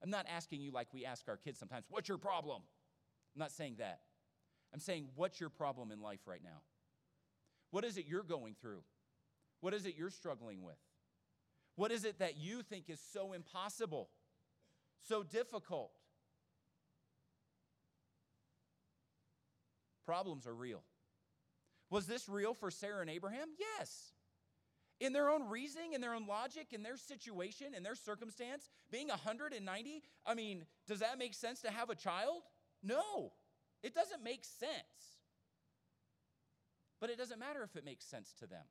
I'm 0.03 0.11
not 0.11 0.27
asking 0.35 0.63
you 0.63 0.71
like 0.71 0.89
we 0.95 1.05
ask 1.05 1.29
our 1.29 1.37
kids 1.37 1.59
sometimes, 1.59 1.87
What's 1.89 2.09
your 2.09 2.19
problem? 2.19 2.63
I'm 3.35 3.41
not 3.41 3.53
saying 3.53 3.77
that. 3.79 4.01
I'm 4.73 4.81
saying, 4.81 5.09
What's 5.17 5.41
your 5.41 5.51
problem 5.51 5.91
in 5.91 6.01
life 6.01 6.21
right 6.27 6.43
now? 6.43 6.63
What 7.71 7.85
is 7.85 7.97
it 7.97 8.07
you're 8.07 8.23
going 8.23 8.55
through? 8.61 8.83
What 9.61 9.75
is 9.75 9.87
it 9.87 9.95
you're 9.97 10.11
struggling 10.11 10.63
with? 10.63 10.79
What 11.77 11.93
is 11.93 12.05
it 12.05 12.19
that 12.19 12.37
you 12.37 12.63
think 12.63 12.89
is 12.89 13.01
so 13.13 13.33
impossible, 13.33 14.11
so 15.07 15.23
difficult? 15.23 15.93
Problems 20.05 20.47
are 20.47 20.55
real. 20.55 20.83
Was 21.91 22.07
this 22.07 22.29
real 22.29 22.55
for 22.55 22.71
Sarah 22.71 23.01
and 23.01 23.11
Abraham? 23.11 23.49
Yes. 23.59 24.13
In 25.01 25.13
their 25.13 25.31
own 25.31 25.49
reasoning, 25.49 25.95
in 25.95 26.01
their 26.01 26.15
own 26.15 26.27
logic, 26.27 26.69
in 26.73 26.83
their 26.83 26.97
situation, 26.97 27.75
in 27.75 27.83
their 27.83 27.95
circumstance, 27.95 28.69
being 28.91 29.09
190, 29.09 30.03
I 30.27 30.35
mean, 30.35 30.65
does 30.87 31.01
that 31.01 31.19
make 31.19 31.35
sense 31.35 31.61
to 31.63 31.71
have 31.71 31.91
a 31.91 31.95
child? 31.95 32.43
No, 32.83 33.33
it 33.83 33.95
doesn't 33.95 34.23
make 34.23 34.45
sense. 34.45 35.19
But 37.01 37.11
it 37.11 37.19
doesn't 37.19 37.41
matter 37.41 37.63
if 37.63 37.77
it 37.77 37.85
makes 37.85 38.05
sense 38.05 38.35
to 38.41 38.47
them. 38.47 38.65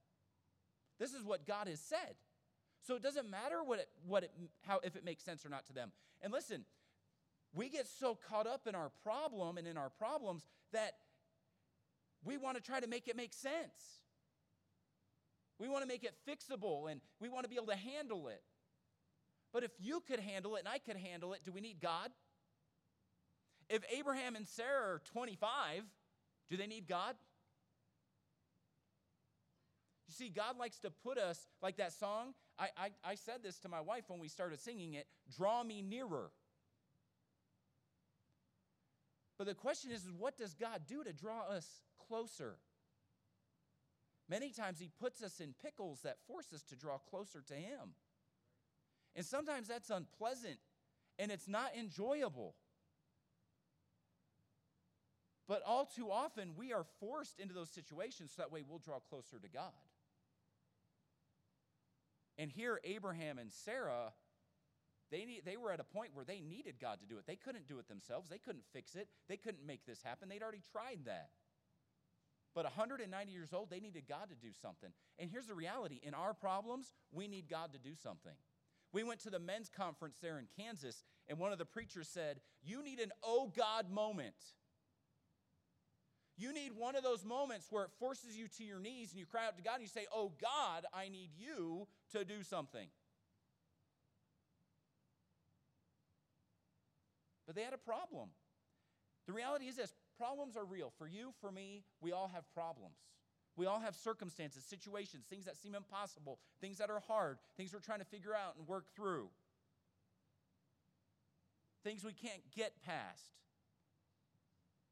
This 0.99 1.13
is 1.13 1.23
what 1.23 1.47
God 1.47 1.67
has 1.67 1.79
said. 1.79 2.15
So 2.85 2.95
it 2.95 3.01
doesn't 3.01 3.29
matter 3.29 3.63
what 3.63 3.79
it, 3.79 3.89
what 4.07 4.23
it, 4.23 4.31
how, 4.65 4.79
if 4.83 4.95
it 4.95 5.03
makes 5.03 5.23
sense 5.23 5.45
or 5.45 5.49
not 5.49 5.65
to 5.67 5.73
them. 5.73 5.91
And 6.21 6.31
listen, 6.31 6.65
we 7.53 7.69
get 7.69 7.87
so 7.87 8.17
caught 8.29 8.47
up 8.47 8.67
in 8.67 8.75
our 8.75 8.91
problem 9.03 9.57
and 9.57 9.67
in 9.67 9.77
our 9.77 9.89
problems 9.89 10.45
that 10.71 10.93
we 12.23 12.37
want 12.37 12.57
to 12.57 12.63
try 12.63 12.79
to 12.79 12.87
make 12.87 13.07
it 13.07 13.15
make 13.15 13.33
sense. 13.33 14.01
We 15.59 15.67
want 15.67 15.83
to 15.83 15.87
make 15.87 16.03
it 16.03 16.13
fixable 16.27 16.89
and 16.89 17.01
we 17.19 17.29
want 17.29 17.43
to 17.43 17.49
be 17.49 17.55
able 17.55 17.67
to 17.67 17.75
handle 17.75 18.27
it. 18.29 18.41
But 19.51 19.63
if 19.63 19.71
you 19.79 20.01
could 20.07 20.19
handle 20.19 20.55
it 20.55 20.59
and 20.59 20.67
I 20.67 20.77
could 20.77 20.97
handle 20.97 21.33
it, 21.33 21.41
do 21.43 21.51
we 21.51 21.61
need 21.61 21.79
God? 21.81 22.11
If 23.69 23.83
Abraham 23.95 24.35
and 24.35 24.47
Sarah 24.47 24.95
are 24.95 25.01
25, 25.13 25.83
do 26.49 26.57
they 26.57 26.67
need 26.67 26.87
God? 26.87 27.15
You 30.07 30.13
see, 30.13 30.29
God 30.29 30.57
likes 30.57 30.79
to 30.79 30.89
put 30.89 31.19
us, 31.19 31.47
like 31.61 31.77
that 31.77 31.93
song, 31.93 32.33
I, 32.57 32.69
I, 32.75 32.89
I 33.03 33.15
said 33.15 33.43
this 33.43 33.59
to 33.59 33.69
my 33.69 33.79
wife 33.79 34.05
when 34.07 34.19
we 34.19 34.27
started 34.27 34.59
singing 34.59 34.95
it 34.95 35.05
draw 35.35 35.63
me 35.63 35.81
nearer. 35.81 36.31
But 39.37 39.47
the 39.47 39.53
question 39.53 39.91
is, 39.91 40.09
what 40.17 40.37
does 40.37 40.53
God 40.53 40.81
do 40.87 41.03
to 41.03 41.13
draw 41.13 41.47
us 41.47 41.65
closer? 42.09 42.55
Many 44.27 44.51
times 44.51 44.79
He 44.79 44.89
puts 44.99 45.23
us 45.23 45.39
in 45.39 45.53
pickles 45.61 46.01
that 46.01 46.17
force 46.27 46.51
us 46.53 46.63
to 46.63 46.75
draw 46.75 46.97
closer 46.97 47.41
to 47.47 47.53
Him. 47.53 47.93
And 49.15 49.25
sometimes 49.25 49.67
that's 49.67 49.89
unpleasant 49.89 50.57
and 51.19 51.31
it's 51.31 51.47
not 51.47 51.75
enjoyable. 51.77 52.55
But 55.47 55.61
all 55.65 55.85
too 55.85 56.09
often, 56.11 56.51
we 56.55 56.71
are 56.71 56.85
forced 56.99 57.39
into 57.39 57.53
those 57.53 57.69
situations 57.69 58.31
so 58.35 58.41
that 58.41 58.51
way 58.51 58.63
we'll 58.67 58.79
draw 58.79 58.99
closer 58.99 59.39
to 59.39 59.49
God. 59.49 59.73
And 62.37 62.49
here, 62.49 62.79
Abraham 62.85 63.37
and 63.37 63.51
Sarah, 63.51 64.13
they, 65.11 65.25
need, 65.25 65.41
they 65.43 65.57
were 65.57 65.71
at 65.71 65.79
a 65.79 65.83
point 65.83 66.11
where 66.13 66.23
they 66.23 66.39
needed 66.39 66.75
God 66.79 66.99
to 67.01 67.05
do 67.05 67.17
it. 67.17 67.25
They 67.27 67.35
couldn't 67.35 67.67
do 67.67 67.79
it 67.79 67.89
themselves, 67.89 68.29
they 68.29 68.37
couldn't 68.37 68.63
fix 68.71 68.95
it, 68.95 69.09
they 69.27 69.37
couldn't 69.37 69.65
make 69.65 69.85
this 69.85 70.01
happen. 70.03 70.29
They'd 70.29 70.43
already 70.43 70.63
tried 70.71 70.99
that. 71.05 71.29
But 72.55 72.65
190 72.65 73.31
years 73.31 73.53
old, 73.53 73.69
they 73.69 73.79
needed 73.79 74.03
God 74.07 74.29
to 74.29 74.35
do 74.35 74.51
something. 74.61 74.89
And 75.17 75.29
here's 75.29 75.45
the 75.45 75.53
reality 75.53 75.99
in 76.03 76.13
our 76.13 76.33
problems, 76.33 76.93
we 77.11 77.27
need 77.27 77.47
God 77.49 77.73
to 77.73 77.79
do 77.79 77.95
something. 77.95 78.33
We 78.91 79.03
went 79.03 79.19
to 79.21 79.29
the 79.29 79.39
men's 79.39 79.69
conference 79.69 80.17
there 80.21 80.39
in 80.39 80.47
Kansas, 80.57 81.03
and 81.27 81.37
one 81.37 81.51
of 81.51 81.59
the 81.59 81.65
preachers 81.65 82.07
said, 82.07 82.39
You 82.63 82.83
need 82.83 82.99
an 82.99 83.11
oh 83.23 83.51
God 83.55 83.91
moment. 83.91 84.33
You 86.37 86.53
need 86.53 86.71
one 86.75 86.95
of 86.95 87.03
those 87.03 87.25
moments 87.25 87.67
where 87.69 87.83
it 87.83 87.91
forces 87.99 88.37
you 88.37 88.47
to 88.57 88.63
your 88.63 88.79
knees 88.79 89.11
and 89.11 89.19
you 89.19 89.25
cry 89.25 89.45
out 89.45 89.57
to 89.57 89.63
God 89.63 89.73
and 89.75 89.83
you 89.83 89.89
say, 89.89 90.05
Oh 90.13 90.31
God, 90.41 90.85
I 90.93 91.09
need 91.09 91.31
you 91.37 91.87
to 92.13 92.23
do 92.23 92.43
something. 92.43 92.87
But 97.45 97.55
they 97.55 97.63
had 97.63 97.73
a 97.73 97.77
problem. 97.77 98.29
The 99.27 99.33
reality 99.33 99.65
is 99.65 99.75
this 99.75 99.93
problems 100.19 100.57
are 100.57 100.65
real. 100.65 100.91
For 100.97 101.07
you, 101.07 101.31
for 101.39 101.51
me, 101.51 101.83
we 102.01 102.11
all 102.11 102.29
have 102.33 102.43
problems. 102.53 102.97
We 103.55 103.65
all 103.65 103.79
have 103.79 103.95
circumstances, 103.95 104.63
situations, 104.63 105.25
things 105.29 105.45
that 105.45 105.57
seem 105.57 105.75
impossible, 105.75 106.39
things 106.61 106.77
that 106.77 106.89
are 106.89 107.01
hard, 107.07 107.37
things 107.57 107.73
we're 107.73 107.79
trying 107.79 107.99
to 107.99 108.05
figure 108.05 108.33
out 108.35 108.55
and 108.57 108.67
work 108.67 108.85
through, 108.95 109.29
things 111.83 112.03
we 112.03 112.13
can't 112.13 112.41
get 112.55 112.73
past 112.85 113.31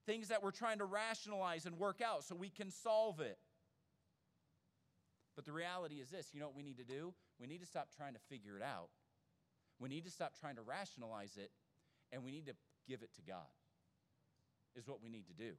things 0.08 0.30
that 0.30 0.42
we're 0.42 0.52
trying 0.52 0.80
to 0.80 0.86
rationalize 0.86 1.68
and 1.68 1.78
work 1.78 2.02
out 2.02 2.24
so 2.24 2.34
we 2.34 2.50
can 2.50 2.72
solve 2.72 3.20
it. 3.20 3.38
But 5.36 5.46
the 5.46 5.52
reality 5.52 5.96
is 5.96 6.10
this 6.10 6.30
you 6.34 6.40
know 6.40 6.48
what 6.48 6.56
we 6.56 6.64
need 6.64 6.78
to 6.78 6.84
do? 6.84 7.14
We 7.40 7.46
need 7.46 7.60
to 7.60 7.68
stop 7.68 7.90
trying 7.96 8.14
to 8.14 8.20
figure 8.30 8.58
it 8.58 8.64
out. 8.64 8.90
We 9.80 9.90
need 9.90 10.06
to 10.06 10.12
stop 10.12 10.34
trying 10.40 10.56
to 10.56 10.64
rationalize 10.64 11.38
it, 11.38 11.52
and 12.12 12.24
we 12.24 12.32
need 12.32 12.48
to 12.48 12.54
give 12.88 13.04
it 13.04 13.14
to 13.16 13.22
God, 13.22 13.46
is 14.78 14.88
what 14.88 15.02
we 15.02 15.10
need 15.10 15.28
to 15.28 15.34
do. 15.34 15.54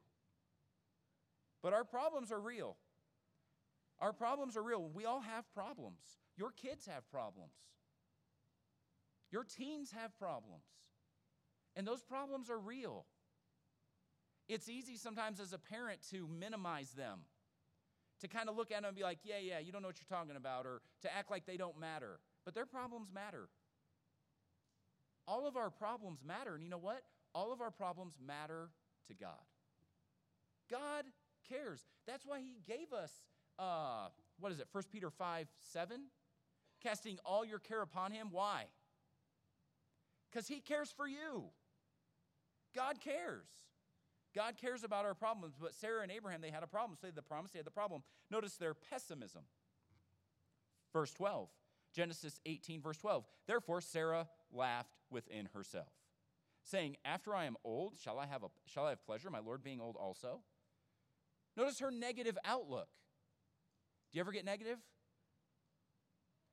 But 1.62 1.72
our 1.72 1.84
problems 1.84 2.30
are 2.30 2.40
real. 2.40 2.76
Our 4.00 4.12
problems 4.12 4.56
are 4.56 4.62
real. 4.62 4.88
We 4.88 5.04
all 5.04 5.20
have 5.20 5.52
problems. 5.52 6.00
Your 6.36 6.52
kids 6.52 6.86
have 6.86 7.10
problems. 7.10 7.52
Your 9.30 9.44
teens 9.44 9.90
have 9.90 10.16
problems. 10.18 10.62
And 11.74 11.86
those 11.86 12.02
problems 12.02 12.48
are 12.48 12.58
real. 12.58 13.06
It's 14.48 14.68
easy 14.68 14.96
sometimes 14.96 15.40
as 15.40 15.52
a 15.52 15.58
parent 15.58 16.00
to 16.10 16.26
minimize 16.26 16.90
them, 16.92 17.20
to 18.20 18.28
kind 18.28 18.48
of 18.48 18.56
look 18.56 18.70
at 18.70 18.76
them 18.76 18.86
and 18.86 18.96
be 18.96 19.02
like, 19.02 19.18
yeah, 19.24 19.38
yeah, 19.42 19.58
you 19.58 19.72
don't 19.72 19.82
know 19.82 19.88
what 19.88 19.98
you're 20.00 20.18
talking 20.18 20.36
about, 20.36 20.64
or 20.64 20.80
to 21.02 21.14
act 21.14 21.30
like 21.30 21.44
they 21.44 21.56
don't 21.56 21.78
matter. 21.78 22.20
But 22.44 22.54
their 22.54 22.66
problems 22.66 23.08
matter. 23.12 23.48
All 25.26 25.46
of 25.46 25.56
our 25.56 25.70
problems 25.70 26.20
matter. 26.24 26.54
And 26.54 26.64
you 26.64 26.70
know 26.70 26.78
what? 26.78 27.02
All 27.34 27.52
of 27.52 27.60
our 27.60 27.70
problems 27.70 28.14
matter 28.24 28.70
to 29.08 29.14
God. 29.14 29.30
God 30.70 31.04
cares. 31.48 31.84
That's 32.06 32.24
why 32.24 32.40
He 32.40 32.60
gave 32.66 32.92
us, 32.92 33.12
uh, 33.58 34.08
what 34.38 34.52
is 34.52 34.60
it, 34.60 34.68
1 34.72 34.84
Peter 34.92 35.10
5 35.10 35.48
7? 35.72 36.00
Casting 36.82 37.18
all 37.24 37.44
your 37.44 37.58
care 37.58 37.82
upon 37.82 38.12
Him. 38.12 38.28
Why? 38.30 38.64
Because 40.30 40.46
He 40.46 40.60
cares 40.60 40.90
for 40.90 41.08
you. 41.08 41.44
God 42.74 43.00
cares. 43.00 43.48
God 44.34 44.56
cares 44.56 44.84
about 44.84 45.04
our 45.04 45.14
problems, 45.14 45.54
but 45.60 45.74
Sarah 45.74 46.02
and 46.02 46.12
Abraham, 46.12 46.40
they 46.40 46.50
had 46.50 46.62
a 46.62 46.66
problem. 46.66 46.96
So 46.96 47.00
they 47.02 47.08
had 47.08 47.16
the 47.16 47.22
promise, 47.22 47.50
they 47.50 47.58
had 47.58 47.66
the 47.66 47.70
problem. 47.70 48.02
Notice 48.30 48.56
their 48.56 48.74
pessimism. 48.74 49.42
Verse 50.92 51.12
12, 51.12 51.48
Genesis 51.94 52.40
18, 52.46 52.80
verse 52.80 52.98
12. 52.98 53.24
Therefore, 53.46 53.80
Sarah 53.80 54.28
laughed 54.52 54.96
within 55.10 55.48
herself, 55.54 55.88
saying, 56.68 56.96
After 57.04 57.34
I 57.34 57.46
am 57.46 57.56
old, 57.64 57.94
shall 57.98 58.18
I 58.18 58.26
have, 58.26 58.42
a, 58.42 58.48
shall 58.66 58.86
I 58.86 58.90
have 58.90 59.04
pleasure, 59.04 59.30
my 59.30 59.40
Lord 59.40 59.62
being 59.62 59.80
old 59.80 59.96
also? 59.96 60.40
Notice 61.56 61.80
her 61.80 61.90
negative 61.90 62.38
outlook. 62.44 62.88
Do 64.12 64.18
you 64.18 64.20
ever 64.20 64.32
get 64.32 64.44
negative? 64.44 64.78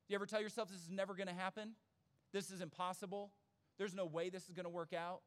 Do 0.07 0.13
you 0.13 0.15
ever 0.15 0.25
tell 0.25 0.41
yourself 0.41 0.69
this 0.69 0.81
is 0.81 0.89
never 0.89 1.13
going 1.13 1.27
to 1.27 1.33
happen? 1.33 1.71
This 2.33 2.51
is 2.51 2.61
impossible? 2.61 3.31
There's 3.77 3.93
no 3.93 4.05
way 4.05 4.29
this 4.29 4.47
is 4.47 4.53
going 4.53 4.65
to 4.65 4.69
work 4.69 4.93
out? 4.93 5.21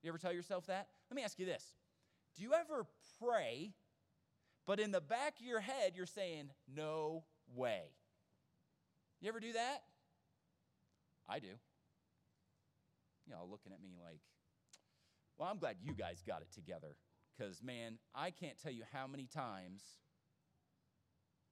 Do 0.00 0.06
you 0.06 0.10
ever 0.10 0.18
tell 0.18 0.32
yourself 0.32 0.66
that? 0.66 0.88
Let 1.10 1.16
me 1.16 1.22
ask 1.22 1.38
you 1.38 1.46
this 1.46 1.72
Do 2.36 2.42
you 2.42 2.54
ever 2.54 2.86
pray, 3.22 3.72
but 4.66 4.80
in 4.80 4.90
the 4.90 5.00
back 5.00 5.40
of 5.40 5.46
your 5.46 5.60
head, 5.60 5.92
you're 5.96 6.06
saying, 6.06 6.50
No 6.72 7.24
way? 7.54 7.82
You 9.20 9.28
ever 9.28 9.40
do 9.40 9.52
that? 9.52 9.82
I 11.28 11.40
do. 11.40 11.48
You 13.28 13.34
know, 13.34 13.46
looking 13.50 13.72
at 13.72 13.82
me 13.82 13.90
like, 14.02 14.20
well, 15.36 15.48
I'm 15.50 15.58
glad 15.58 15.76
you 15.82 15.92
guys 15.92 16.22
got 16.26 16.40
it 16.40 16.50
together. 16.52 16.96
Because, 17.36 17.62
man, 17.62 17.98
I 18.14 18.30
can't 18.30 18.58
tell 18.60 18.72
you 18.72 18.84
how 18.92 19.06
many 19.06 19.26
times 19.26 19.82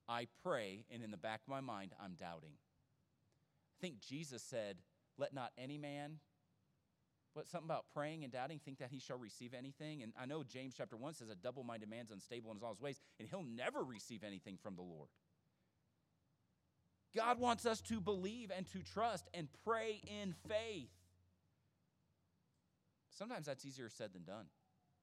I 0.09 0.27
pray, 0.43 0.85
and 0.91 1.03
in 1.05 1.11
the 1.11 1.17
back 1.17 1.43
of 1.47 1.49
my 1.49 1.61
mind, 1.61 1.93
I'm 2.03 2.15
doubting. 2.15 2.55
I 2.55 3.77
think 3.81 4.01
Jesus 4.01 4.43
said, 4.43 4.79
Let 5.19 5.35
not 5.35 5.53
any 5.59 5.79
man 5.79 6.19
what 7.37 7.51
something 7.51 7.69
about 7.69 7.85
praying 7.93 8.25
and 8.25 8.33
doubting, 8.33 8.59
think 8.65 8.79
that 8.79 8.89
he 8.91 8.99
shall 8.99 9.19
receive 9.19 9.53
anything. 9.53 10.03
And 10.03 10.12
I 10.19 10.25
know 10.25 10.43
James 10.43 10.75
chapter 10.75 10.97
1 10.97 11.15
says 11.15 11.29
a 11.29 11.35
double-minded 11.35 11.89
man's 11.89 12.11
unstable 12.11 12.51
in 12.51 12.57
his 12.57 12.62
all 12.62 12.71
his 12.71 12.81
ways, 12.81 12.99
and 13.21 13.29
he'll 13.29 13.45
never 13.45 13.85
receive 13.85 14.25
anything 14.25 14.57
from 14.62 14.75
the 14.75 14.83
Lord. 14.83 15.11
God 17.15 17.39
wants 17.39 17.67
us 17.67 17.83
to 17.83 18.01
believe 18.01 18.51
and 18.57 18.67
to 18.73 18.83
trust 18.83 19.29
and 19.35 19.49
pray 19.65 20.01
in 20.07 20.35
faith. 20.49 20.89
Sometimes 23.17 23.47
that's 23.47 23.65
easier 23.65 23.89
said 23.89 24.13
than 24.13 24.25
done. 24.25 24.47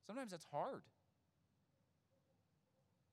Sometimes 0.06 0.32
that's 0.32 0.46
hard. 0.52 0.84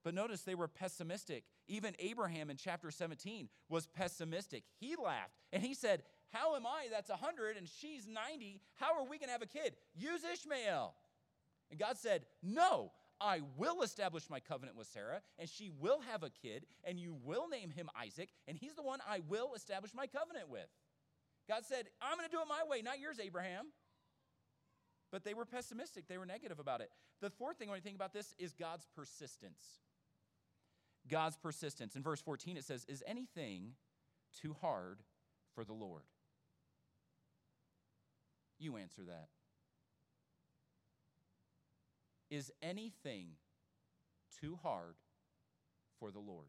But 0.03 0.13
notice 0.13 0.41
they 0.41 0.55
were 0.55 0.67
pessimistic. 0.67 1.43
Even 1.67 1.95
Abraham 1.99 2.49
in 2.49 2.57
chapter 2.57 2.91
17 2.91 3.49
was 3.69 3.87
pessimistic. 3.87 4.63
He 4.79 4.95
laughed 4.95 5.37
and 5.53 5.61
he 5.61 5.73
said, 5.73 6.03
how 6.31 6.55
am 6.55 6.65
I 6.65 6.87
that's 6.89 7.09
100 7.09 7.57
and 7.57 7.67
she's 7.67 8.07
90? 8.07 8.61
How 8.75 8.97
are 8.97 9.03
we 9.03 9.17
going 9.17 9.27
to 9.27 9.33
have 9.33 9.41
a 9.41 9.45
kid? 9.45 9.73
Use 9.93 10.21
Ishmael. 10.23 10.93
And 11.69 11.79
God 11.79 11.97
said, 11.97 12.25
No, 12.41 12.91
I 13.19 13.41
will 13.57 13.81
establish 13.81 14.29
my 14.29 14.39
covenant 14.39 14.77
with 14.77 14.87
Sarah, 14.87 15.21
and 15.37 15.49
she 15.49 15.69
will 15.79 15.99
have 16.09 16.23
a 16.23 16.29
kid, 16.29 16.65
and 16.83 16.99
you 16.99 17.15
will 17.23 17.47
name 17.49 17.69
him 17.69 17.89
Isaac, 18.01 18.29
and 18.47 18.57
he's 18.57 18.75
the 18.75 18.83
one 18.83 18.99
I 19.07 19.21
will 19.27 19.53
establish 19.55 19.93
my 19.93 20.07
covenant 20.07 20.49
with. 20.49 20.67
God 21.47 21.63
said, 21.65 21.87
I'm 22.01 22.17
going 22.17 22.29
to 22.29 22.35
do 22.35 22.41
it 22.41 22.47
my 22.47 22.63
way, 22.67 22.81
not 22.81 22.99
yours, 22.99 23.19
Abraham. 23.23 23.67
But 25.11 25.23
they 25.25 25.33
were 25.33 25.45
pessimistic, 25.45 26.07
they 26.07 26.17
were 26.17 26.25
negative 26.25 26.59
about 26.59 26.81
it. 26.81 26.89
The 27.19 27.29
fourth 27.29 27.57
thing 27.57 27.69
when 27.69 27.77
you 27.77 27.83
think 27.83 27.95
about 27.95 28.13
this 28.13 28.33
is 28.39 28.53
God's 28.53 28.87
persistence. 28.95 29.81
God's 31.09 31.35
persistence. 31.35 31.95
In 31.95 32.03
verse 32.03 32.21
14, 32.21 32.57
it 32.57 32.63
says, 32.63 32.85
Is 32.87 33.03
anything 33.05 33.73
too 34.41 34.55
hard 34.61 34.99
for 35.53 35.63
the 35.63 35.73
Lord? 35.73 36.03
You 38.59 38.77
answer 38.77 39.01
that. 39.07 39.27
Is 42.29 42.51
anything 42.61 43.31
too 44.39 44.57
hard 44.63 44.95
for 45.99 46.11
the 46.11 46.19
Lord? 46.19 46.47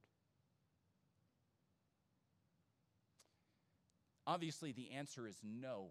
Obviously, 4.27 4.71
the 4.71 4.93
answer 4.93 5.27
is 5.27 5.37
no. 5.43 5.89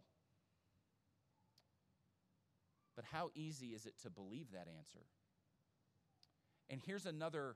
But 2.95 3.05
how 3.11 3.29
easy 3.35 3.67
is 3.67 3.85
it 3.85 3.93
to 4.03 4.09
believe 4.09 4.47
that 4.51 4.67
answer? 4.77 5.05
And 6.69 6.81
here's 6.85 7.05
another 7.05 7.55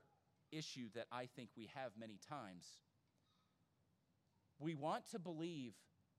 issue 0.52 0.88
that 0.94 1.06
I 1.12 1.26
think 1.36 1.50
we 1.56 1.68
have 1.74 1.92
many 1.98 2.18
times. 2.28 2.66
We 4.58 4.74
want 4.74 5.10
to 5.10 5.18
believe 5.18 5.74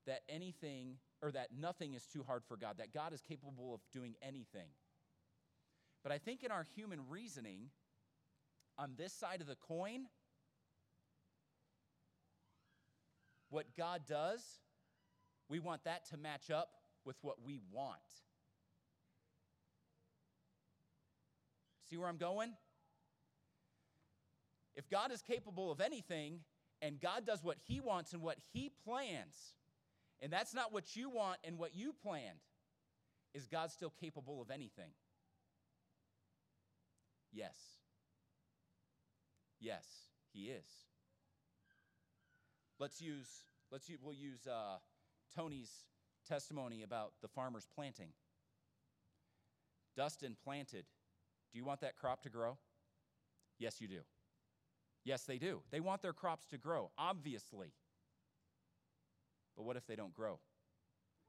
that 0.05 0.21
anything 0.29 0.97
or 1.21 1.31
that 1.31 1.49
nothing 1.57 1.93
is 1.93 2.05
too 2.05 2.23
hard 2.23 2.43
for 2.47 2.57
God, 2.57 2.75
that 2.77 2.93
God 2.93 3.13
is 3.13 3.21
capable 3.21 3.73
of 3.73 3.81
doing 3.91 4.15
anything. 4.21 4.69
But 6.03 6.11
I 6.11 6.17
think 6.19 6.43
in 6.43 6.51
our 6.51 6.65
human 6.75 6.99
reasoning, 7.09 7.69
on 8.77 8.93
this 8.97 9.13
side 9.13 9.41
of 9.41 9.47
the 9.47 9.55
coin, 9.55 10.05
what 13.49 13.65
God 13.75 14.01
does, 14.07 14.41
we 15.49 15.59
want 15.59 15.83
that 15.85 16.07
to 16.09 16.17
match 16.17 16.51
up 16.51 16.69
with 17.05 17.17
what 17.21 17.37
we 17.43 17.59
want. 17.71 17.97
See 21.89 21.97
where 21.97 22.07
I'm 22.07 22.17
going? 22.17 22.51
If 24.75 24.89
God 24.89 25.11
is 25.11 25.21
capable 25.21 25.71
of 25.71 25.81
anything 25.81 26.41
and 26.81 26.99
God 26.99 27.25
does 27.25 27.43
what 27.43 27.57
He 27.65 27.79
wants 27.79 28.13
and 28.13 28.21
what 28.21 28.37
He 28.53 28.71
plans, 28.85 29.53
and 30.21 30.31
that's 30.31 30.53
not 30.53 30.73
what 30.73 30.95
you 30.95 31.09
want 31.09 31.39
and 31.43 31.57
what 31.57 31.75
you 31.75 31.93
planned, 31.93 32.39
is 33.33 33.47
God 33.47 33.71
still 33.71 33.93
capable 34.01 34.41
of 34.41 34.51
anything? 34.51 34.91
Yes. 37.31 37.55
Yes, 39.59 39.85
He 40.33 40.45
is. 40.45 40.67
Let's 42.79 43.01
use, 43.01 43.27
let's 43.71 43.89
use, 43.89 43.99
we'll 44.01 44.13
use 44.13 44.45
uh, 44.45 44.77
Tony's 45.35 45.71
testimony 46.27 46.83
about 46.83 47.13
the 47.21 47.27
farmers 47.27 47.65
planting. 47.73 48.09
Dustin 49.95 50.35
planted. 50.43 50.85
Do 51.51 51.59
you 51.59 51.65
want 51.65 51.81
that 51.81 51.95
crop 51.95 52.21
to 52.23 52.29
grow? 52.29 52.57
Yes, 53.59 53.81
you 53.81 53.87
do. 53.87 54.01
Yes, 55.03 55.23
they 55.23 55.37
do. 55.37 55.61
They 55.71 55.79
want 55.79 56.01
their 56.01 56.13
crops 56.13 56.45
to 56.47 56.57
grow, 56.57 56.91
obviously. 56.97 57.73
But 59.55 59.63
what 59.63 59.77
if 59.77 59.87
they 59.87 59.95
don't 59.95 60.13
grow? 60.13 60.39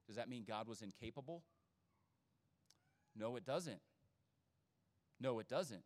Does 0.07 0.17
that 0.17 0.29
mean 0.29 0.45
God 0.47 0.67
was 0.67 0.83
incapable? 0.83 1.45
No, 3.17 3.37
it 3.37 3.45
doesn't. 3.45 3.81
No, 5.21 5.39
it 5.39 5.49
doesn't. 5.49 5.83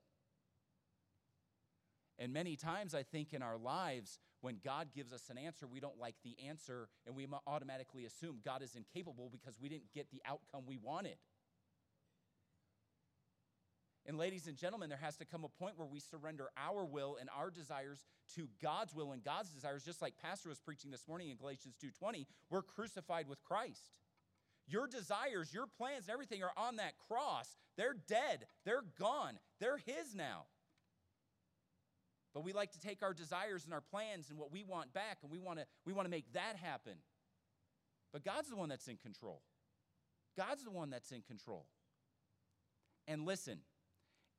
And 2.18 2.33
many 2.33 2.57
times, 2.57 2.95
I 2.95 3.03
think 3.03 3.33
in 3.33 3.42
our 3.42 3.57
lives, 3.57 4.18
when 4.42 4.59
God 4.64 4.88
gives 4.95 5.12
us 5.12 5.31
an 5.31 5.38
answer, 5.38 5.66
we 5.66 5.81
don't 5.81 5.99
like 5.99 6.16
the 6.25 6.37
answer 6.49 6.88
and 7.07 7.16
we 7.16 7.27
automatically 7.47 8.05
assume 8.05 8.40
God 8.45 8.62
is 8.62 8.75
incapable 8.75 9.31
because 9.31 9.59
we 9.61 9.68
didn't 9.68 9.92
get 9.95 10.11
the 10.11 10.21
outcome 10.27 10.64
we 10.66 10.77
wanted. 10.77 11.16
And, 14.05 14.19
ladies 14.19 14.49
and 14.49 14.57
gentlemen, 14.57 14.88
there 14.88 14.99
has 14.99 15.17
to 15.19 15.25
come 15.25 15.45
a 15.45 15.49
point 15.49 15.79
where 15.79 15.87
we 15.87 16.01
surrender 16.01 16.49
our 16.57 16.85
will 16.85 17.17
and 17.21 17.31
our 17.37 17.51
desires 17.51 18.05
to 18.35 18.49
God's 18.61 18.95
will 18.95 19.12
and 19.12 19.23
God's 19.23 19.51
desires, 19.51 19.85
just 19.85 20.03
like 20.03 20.15
Pastor 20.21 20.49
was 20.49 20.59
preaching 20.59 20.91
this 20.91 21.07
morning 21.07 21.31
in 21.31 21.37
Galatians 21.37 21.77
2:20. 21.77 22.27
We're 22.51 22.62
crucified 22.62 23.29
with 23.29 23.43
Christ. 23.45 24.01
Your 24.67 24.88
desires, 24.88 25.55
your 25.55 25.67
plans, 25.67 26.07
and 26.07 26.12
everything 26.12 26.43
are 26.43 26.53
on 26.57 26.77
that 26.77 26.95
cross. 27.09 27.57
They're 27.77 27.95
dead, 27.95 28.47
they're 28.65 28.85
gone, 28.99 29.38
they're 29.61 29.79
His 29.79 30.15
now. 30.15 30.47
But 32.35 32.45
we 32.45 32.53
like 32.53 32.73
to 32.73 32.81
take 32.81 33.03
our 33.03 33.12
desires 33.12 33.65
and 33.67 33.75
our 33.75 33.81
plans 33.81 34.31
and 34.31 34.38
what 34.38 34.51
we 34.51 34.62
want 34.65 34.93
back, 34.93 35.19
and 35.23 35.31
we 35.31 35.38
want 35.38 35.59
to 35.61 35.67
we 35.85 35.93
want 35.93 36.07
to 36.07 36.11
make 36.11 36.33
that 36.33 36.57
happen. 36.57 36.95
But 38.12 38.25
God's 38.25 38.49
the 38.49 38.57
one 38.57 38.69
that's 38.69 38.88
in 38.88 38.97
control. 38.97 39.43
God's 40.37 40.65
the 40.65 40.71
one 40.71 40.91
that's 40.91 41.12
in 41.12 41.23
control. 41.23 41.67
And 43.07 43.27
listen, 43.27 43.59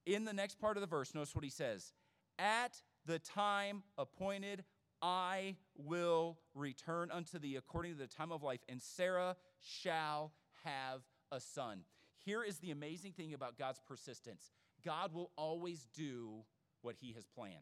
in 0.05 0.25
the 0.25 0.33
next 0.33 0.59
part 0.59 0.77
of 0.77 0.81
the 0.81 0.87
verse, 0.87 1.13
notice 1.13 1.35
what 1.35 1.43
he 1.43 1.49
says 1.49 1.93
At 2.37 2.81
the 3.05 3.19
time 3.19 3.83
appointed, 3.97 4.63
I 5.01 5.57
will 5.77 6.37
return 6.55 7.11
unto 7.11 7.39
thee 7.39 7.57
according 7.57 7.93
to 7.93 7.97
the 7.97 8.07
time 8.07 8.31
of 8.31 8.41
life, 8.41 8.61
and 8.69 8.81
Sarah 8.81 9.35
shall 9.59 10.31
have 10.63 11.01
a 11.31 11.39
son. 11.39 11.81
Here 12.25 12.43
is 12.43 12.59
the 12.59 12.71
amazing 12.71 13.11
thing 13.11 13.33
about 13.33 13.57
God's 13.57 13.81
persistence 13.85 14.51
God 14.83 15.13
will 15.13 15.31
always 15.35 15.87
do 15.95 16.43
what 16.81 16.95
he 16.99 17.13
has 17.13 17.25
planned. 17.25 17.53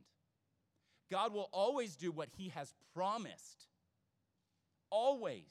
God 1.09 1.33
will 1.33 1.49
always 1.51 1.95
do 1.95 2.11
what 2.11 2.29
he 2.37 2.49
has 2.49 2.73
promised. 2.93 3.67
Always. 4.89 5.43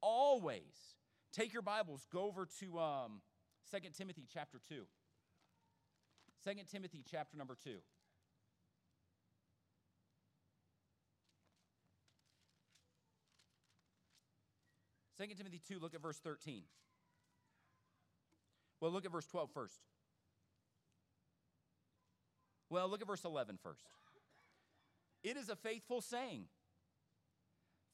Always. 0.00 0.96
Take 1.32 1.52
your 1.52 1.62
Bibles, 1.62 2.06
go 2.12 2.24
over 2.24 2.46
to 2.58 2.78
um, 2.78 3.20
2 3.70 3.78
Timothy 3.96 4.26
chapter 4.32 4.60
2. 4.68 4.82
2 6.44 6.50
Timothy 6.70 7.04
chapter 7.08 7.36
number 7.36 7.56
2. 7.62 7.76
Second 15.20 15.36
Timothy 15.36 15.60
2, 15.68 15.78
look 15.78 15.94
at 15.94 16.00
verse 16.00 16.18
13. 16.18 16.62
Well, 18.80 18.90
look 18.90 19.04
at 19.04 19.12
verse 19.12 19.26
12 19.26 19.50
first. 19.52 19.78
Well, 22.70 22.88
look 22.88 23.02
at 23.02 23.06
verse 23.06 23.26
11 23.26 23.58
first. 23.62 23.84
It 25.22 25.36
is 25.36 25.50
a 25.50 25.56
faithful 25.56 26.00
saying. 26.00 26.44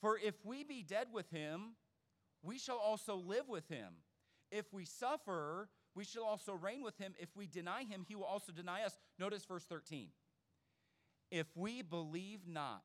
For 0.00 0.16
if 0.16 0.36
we 0.44 0.62
be 0.62 0.84
dead 0.84 1.08
with 1.12 1.28
him, 1.30 1.74
we 2.44 2.58
shall 2.58 2.78
also 2.78 3.16
live 3.16 3.48
with 3.48 3.66
him. 3.68 3.88
If 4.50 4.72
we 4.72 4.84
suffer, 4.84 5.68
we 5.94 6.04
shall 6.04 6.24
also 6.24 6.52
reign 6.52 6.82
with 6.82 6.98
him. 6.98 7.14
If 7.18 7.30
we 7.34 7.46
deny 7.46 7.84
him, 7.84 8.04
he 8.06 8.14
will 8.14 8.24
also 8.24 8.52
deny 8.52 8.82
us. 8.82 8.96
Notice 9.18 9.44
verse 9.44 9.64
13. 9.64 10.08
If 11.30 11.46
we 11.56 11.82
believe 11.82 12.46
not, 12.46 12.84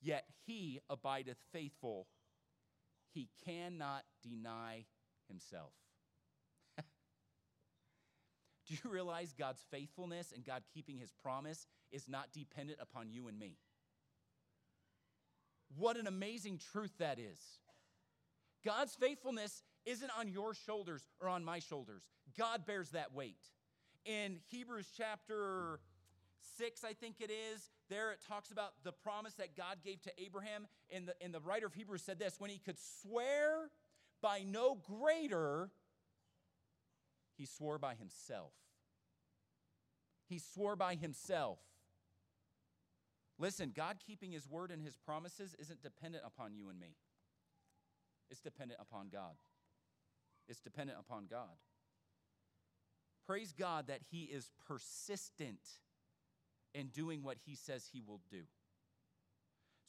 yet 0.00 0.26
he 0.46 0.80
abideth 0.88 1.38
faithful, 1.52 2.06
he 3.12 3.28
cannot 3.44 4.04
deny 4.22 4.84
himself. 5.28 5.72
Do 6.78 6.84
you 8.74 8.90
realize 8.90 9.32
God's 9.32 9.64
faithfulness 9.70 10.32
and 10.32 10.44
God 10.44 10.62
keeping 10.72 10.98
his 10.98 11.12
promise 11.12 11.66
is 11.90 12.08
not 12.08 12.32
dependent 12.32 12.78
upon 12.80 13.10
you 13.10 13.28
and 13.28 13.38
me? 13.38 13.56
What 15.76 15.96
an 15.96 16.06
amazing 16.06 16.60
truth 16.72 16.92
that 16.98 17.18
is. 17.18 17.40
God's 18.64 18.94
faithfulness 18.94 19.62
isn't 19.86 20.10
on 20.18 20.28
your 20.28 20.54
shoulders 20.54 21.06
or 21.20 21.28
on 21.28 21.44
my 21.44 21.58
shoulders. 21.58 22.02
God 22.38 22.66
bears 22.66 22.90
that 22.90 23.12
weight. 23.14 23.40
In 24.04 24.38
Hebrews 24.50 24.88
chapter 24.96 25.80
6, 26.58 26.84
I 26.84 26.92
think 26.92 27.16
it 27.20 27.30
is, 27.30 27.70
there 27.88 28.12
it 28.12 28.18
talks 28.26 28.50
about 28.50 28.72
the 28.82 28.92
promise 28.92 29.34
that 29.34 29.56
God 29.56 29.78
gave 29.84 30.02
to 30.02 30.12
Abraham. 30.18 30.66
And 30.90 31.08
the, 31.08 31.14
and 31.20 31.32
the 31.32 31.40
writer 31.40 31.66
of 31.66 31.74
Hebrews 31.74 32.02
said 32.02 32.18
this 32.18 32.36
when 32.38 32.50
he 32.50 32.58
could 32.58 32.76
swear 33.02 33.70
by 34.20 34.42
no 34.46 34.76
greater, 34.76 35.70
he 37.36 37.46
swore 37.46 37.78
by 37.78 37.94
himself. 37.94 38.52
He 40.26 40.38
swore 40.38 40.76
by 40.76 40.94
himself. 40.94 41.58
Listen, 43.38 43.72
God 43.74 43.96
keeping 44.06 44.32
his 44.32 44.48
word 44.48 44.70
and 44.70 44.82
his 44.82 44.96
promises 44.96 45.54
isn't 45.58 45.82
dependent 45.82 46.24
upon 46.26 46.54
you 46.54 46.68
and 46.68 46.78
me. 46.78 46.96
It's 48.30 48.40
dependent 48.40 48.80
upon 48.80 49.08
God. 49.08 49.34
It's 50.48 50.60
dependent 50.60 50.98
upon 50.98 51.26
God. 51.30 51.56
Praise 53.26 53.54
God 53.58 53.86
that 53.86 54.00
He 54.10 54.24
is 54.24 54.50
persistent 54.66 55.60
in 56.74 56.88
doing 56.88 57.22
what 57.22 57.38
He 57.46 57.54
says 57.54 57.88
He 57.92 58.00
will 58.00 58.20
do. 58.30 58.42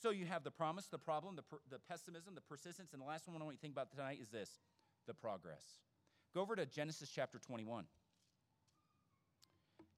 So 0.01 0.11
you 0.11 0.25
have 0.25 0.43
the 0.43 0.51
promise, 0.51 0.87
the 0.87 0.97
problem, 0.97 1.35
the, 1.35 1.41
per, 1.41 1.57
the 1.69 1.79
pessimism, 1.79 2.35
the 2.35 2.41
persistence, 2.41 2.93
and 2.93 3.01
the 3.01 3.05
last 3.05 3.27
one 3.27 3.41
I 3.41 3.43
want 3.43 3.55
you 3.55 3.57
to 3.57 3.61
think 3.61 3.73
about 3.73 3.91
tonight 3.91 4.19
is 4.21 4.29
this 4.29 4.59
the 5.07 5.13
progress. 5.13 5.63
Go 6.33 6.41
over 6.41 6.55
to 6.55 6.65
Genesis 6.65 7.09
chapter 7.13 7.39
21. 7.39 7.85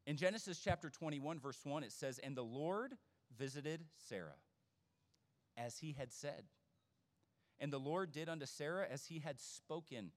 In 0.06 0.16
Genesis 0.16 0.60
chapter 0.64 0.90
21, 0.90 1.40
verse 1.40 1.60
1, 1.64 1.84
it 1.84 1.92
says, 1.92 2.20
And 2.20 2.36
the 2.36 2.44
Lord 2.44 2.94
visited 3.38 3.84
Sarah 4.08 4.38
as 5.58 5.80
he 5.80 5.94
had 5.98 6.14
said. 6.14 6.44
And 7.60 7.74
the 7.74 7.80
Lord 7.80 8.12
did 8.12 8.30
unto 8.30 8.46
Sarah 8.46 8.88
as 8.90 9.08
he 9.08 9.20
had 9.20 9.42
spoken. 9.42 10.12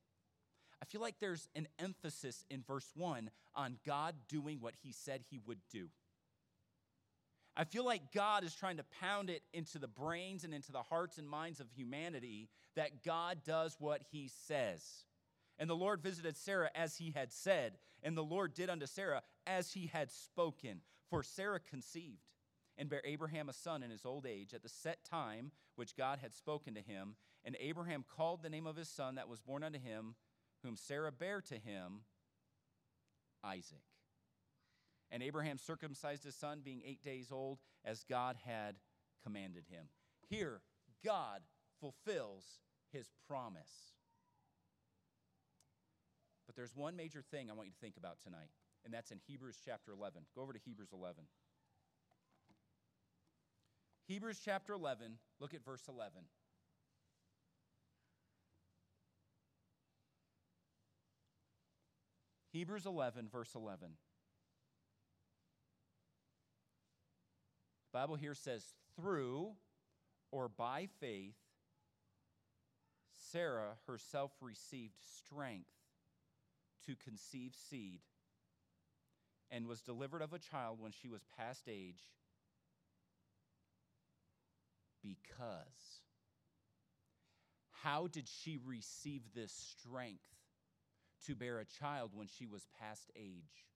I 0.83 0.87
feel 0.87 1.01
like 1.01 1.17
there's 1.21 1.49
an 1.55 1.69
emphasis 1.79 2.45
in 2.49 2.63
verse 2.63 2.91
1 2.95 3.31
on 3.55 3.79
God 3.85 4.15
doing 4.29 4.59
what 4.61 4.75
he 4.83 4.93
said 4.93 5.23
he 5.29 5.41
would 5.47 5.61
do. 5.71 5.89
I 7.57 7.65
feel 7.65 7.85
like 7.85 8.13
God 8.13 8.45
is 8.45 8.55
trying 8.55 8.79
to 8.79 8.85
pound 9.01 9.29
it 9.29 9.43
into 9.53 9.79
the 9.79 9.89
brains 9.89 10.45
and 10.45 10.55
into 10.55 10.73
the 10.73 10.83
hearts 10.83 11.19
and 11.19 11.29
minds 11.29 11.61
of 11.61 11.67
humanity 11.71 12.49
that 12.77 13.05
God 13.05 13.39
does 13.45 13.77
what 13.79 14.03
he 14.11 14.31
says. 14.47 14.83
And 15.59 15.69
the 15.69 15.77
Lord 15.77 16.01
visited 16.03 16.37
Sarah 16.37 16.71
as 16.75 16.97
he 16.97 17.11
had 17.11 17.33
said, 17.33 17.77
and 18.03 18.17
the 18.17 18.23
Lord 18.23 18.55
did 18.55 18.71
unto 18.71 18.87
Sarah 18.87 19.23
as 19.47 19.73
he 19.73 19.89
had 19.89 20.11
spoken. 20.11 20.81
For 21.11 21.23
Sarah 21.23 21.61
conceived 21.61 22.23
and 22.79 22.89
bare 22.89 23.03
Abraham 23.05 23.51
a 23.51 23.53
son 23.53 23.83
in 23.83 23.91
his 23.91 24.07
old 24.07 24.25
age 24.25 24.55
at 24.55 24.63
the 24.63 24.69
set 24.69 25.05
time 25.05 25.51
which 25.75 25.97
God 25.97 26.19
had 26.23 26.33
spoken 26.33 26.75
to 26.75 26.81
him. 26.81 27.17
And 27.45 27.57
Abraham 27.61 28.05
called 28.17 28.43
the 28.43 28.49
name 28.49 28.67
of 28.67 28.77
his 28.77 28.89
son 28.89 29.17
that 29.17 29.29
was 29.29 29.41
born 29.41 29.63
unto 29.63 29.79
him 29.79 30.15
whom 30.63 30.77
Sarah 30.77 31.13
bare 31.13 31.41
to 31.43 31.55
him, 31.55 32.03
Isaac. 33.45 33.83
And 35.11 35.23
Abraham 35.23 35.59
circumcised 35.59 36.25
his 36.25 36.37
son, 36.37 36.61
being 36.65 36.83
eight 36.85 37.03
days 37.03 37.33
old, 37.33 37.59
as 37.85 38.05
God 38.05 38.37
had 38.45 38.77
commanded 39.25 39.65
him. 39.69 39.87
Here, 40.29 40.61
God 41.05 41.41
fulfills 41.81 42.45
his 42.93 43.11
promise. 43.27 43.95
But 46.47 46.57
there's 46.57 46.77
one 46.77 46.97
major 46.97 47.23
thing 47.23 47.51
I 47.51 47.55
want 47.55 47.69
you 47.69 47.73
to 47.73 47.81
think 47.81 47.97
about 47.97 48.21
tonight, 48.23 48.51
and 48.85 48.93
that's 48.93 49.11
in 49.11 49.19
Hebrews 49.27 49.59
chapter 49.65 49.93
11. 49.93 50.23
Go 50.35 50.43
over 50.43 50.53
to 50.53 50.59
Hebrews 50.65 50.91
11. 50.93 51.25
Hebrews 54.07 54.41
chapter 54.45 54.73
11, 54.73 55.19
look 55.39 55.55
at 55.55 55.65
verse 55.65 55.85
11. 55.89 56.11
Hebrews 62.61 62.85
11, 62.85 63.31
verse 63.33 63.55
11. 63.55 63.89
The 67.91 67.99
Bible 67.99 68.17
here 68.17 68.35
says, 68.35 68.63
through 68.97 69.53
or 70.31 70.51
by 70.51 70.89
faith, 71.01 71.39
Sarah 73.33 73.79
herself 73.87 74.33
received 74.43 74.93
strength 75.25 75.71
to 76.85 76.97
conceive 77.03 77.55
seed 77.71 78.01
and 79.51 79.67
was 79.67 79.81
delivered 79.81 80.21
of 80.21 80.35
a 80.35 80.39
child 80.39 80.83
when 80.83 80.93
she 80.93 81.09
was 81.09 81.23
past 81.39 81.63
age 81.67 82.03
because. 85.03 86.03
How 87.83 88.07
did 88.07 88.29
she 88.29 88.59
receive 88.67 89.23
this 89.35 89.51
strength 89.51 90.29
to 91.27 91.35
bear 91.35 91.59
a 91.59 91.65
child 91.65 92.11
when 92.15 92.27
she 92.27 92.47
was 92.47 92.67
past 92.81 93.11
age? 93.17 93.67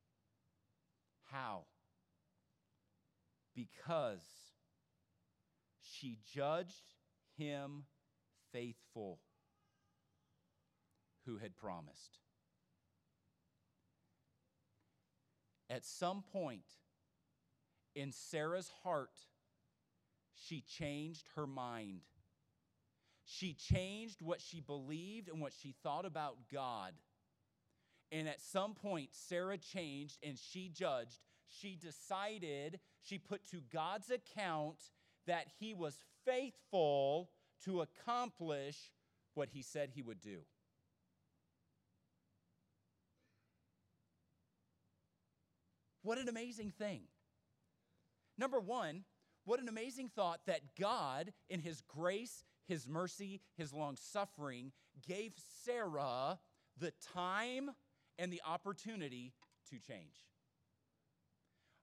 How? 1.30 1.64
Because 3.54 4.24
she 5.80 6.18
judged 6.33 6.94
him 7.37 7.85
faithful 8.52 9.20
who 11.26 11.38
had 11.38 11.57
promised. 11.57 12.18
At 15.70 15.85
some 15.85 16.22
point 16.33 16.64
in 17.94 18.12
Sarah's 18.12 18.70
heart, 18.83 19.16
she 20.35 20.61
changed 20.61 21.28
her 21.37 21.46
mind. 21.46 22.02
She 23.24 23.54
changed 23.54 24.20
what 24.20 24.40
she 24.40 24.61
believed 24.61 25.28
and 25.28 25.40
what 25.40 25.52
she 25.62 25.74
thought 25.83 26.04
about 26.04 26.37
God. 26.52 26.92
And 28.14 28.29
at 28.29 28.40
some 28.40 28.74
point, 28.74 29.09
Sarah 29.11 29.59
changed 29.59 30.18
and 30.22 30.38
she 30.38 30.68
judged. 30.68 31.18
She 31.48 31.74
decided, 31.74 32.79
she 33.03 33.18
put 33.18 33.44
to 33.50 33.61
God's 33.72 34.09
account 34.09 34.79
that 35.27 35.48
he 35.59 35.74
was 35.74 35.98
faithful 36.24 37.31
to 37.64 37.81
accomplish 37.81 38.92
what 39.35 39.48
he 39.53 39.62
said 39.62 39.90
he 39.90 40.03
would 40.03 40.20
do. 40.20 40.38
What 46.03 46.18
an 46.18 46.29
amazing 46.29 46.70
thing. 46.70 47.00
Number 48.38 48.61
one, 48.61 49.03
what 49.44 49.59
an 49.59 49.68
amazing 49.68 50.11
thought 50.14 50.40
that 50.46 50.77
God, 50.79 51.33
in 51.48 51.61
His 51.61 51.81
grace, 51.81 52.44
His 52.68 52.87
mercy, 52.87 53.40
His 53.57 53.72
long 53.72 53.96
suffering, 53.96 54.70
gave 55.05 55.33
Sarah 55.64 56.38
the 56.79 56.92
time 57.14 57.70
and 58.18 58.33
the 58.33 58.42
opportunity 58.46 59.33
to 59.70 59.79
change. 59.79 60.27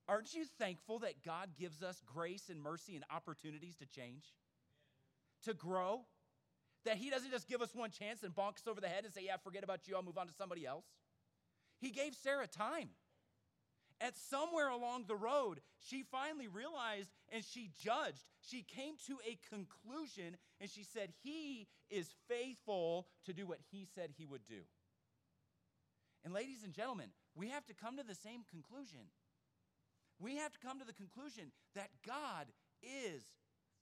Aren't 0.07 0.33
you 0.33 0.45
thankful 0.59 0.99
that 0.99 1.23
God 1.23 1.49
gives 1.57 1.81
us 1.83 2.01
grace 2.05 2.49
and 2.49 2.61
mercy 2.61 2.95
and 2.95 3.05
opportunities 3.13 3.75
to 3.77 3.85
change, 3.85 4.25
to 5.43 5.53
grow? 5.53 6.01
That 6.85 6.97
He 6.97 7.09
doesn't 7.09 7.31
just 7.31 7.47
give 7.47 7.61
us 7.61 7.75
one 7.75 7.91
chance 7.91 8.23
and 8.23 8.33
bonk 8.33 8.55
us 8.55 8.67
over 8.67 8.81
the 8.81 8.87
head 8.87 9.05
and 9.05 9.13
say, 9.13 9.21
Yeah, 9.25 9.37
forget 9.43 9.63
about 9.63 9.87
you, 9.87 9.95
I'll 9.95 10.03
move 10.03 10.17
on 10.17 10.27
to 10.27 10.33
somebody 10.33 10.65
else. 10.65 10.85
He 11.79 11.91
gave 11.91 12.15
Sarah 12.15 12.47
time 12.47 12.89
at 14.01 14.17
somewhere 14.17 14.69
along 14.69 15.05
the 15.07 15.15
road, 15.15 15.61
she 15.79 16.03
finally 16.03 16.47
realized 16.47 17.11
and 17.31 17.43
she 17.45 17.71
judged. 17.79 18.23
She 18.41 18.63
came 18.63 18.95
to 19.07 19.17
a 19.25 19.37
conclusion 19.49 20.37
and 20.59 20.69
she 20.69 20.83
said, 20.83 21.13
He 21.23 21.67
is 21.89 22.09
faithful 22.27 23.07
to 23.25 23.33
do 23.33 23.45
what 23.45 23.59
He 23.71 23.85
said 23.95 24.11
He 24.17 24.25
would 24.25 24.45
do. 24.47 24.61
And, 26.23 26.33
ladies 26.33 26.63
and 26.63 26.73
gentlemen, 26.73 27.09
we 27.35 27.49
have 27.49 27.65
to 27.65 27.73
come 27.73 27.97
to 27.97 28.03
the 28.03 28.15
same 28.15 28.43
conclusion. 28.49 29.09
We 30.19 30.37
have 30.37 30.51
to 30.53 30.59
come 30.59 30.79
to 30.79 30.85
the 30.85 30.93
conclusion 30.93 31.51
that 31.75 31.89
God 32.05 32.47
is 32.83 33.23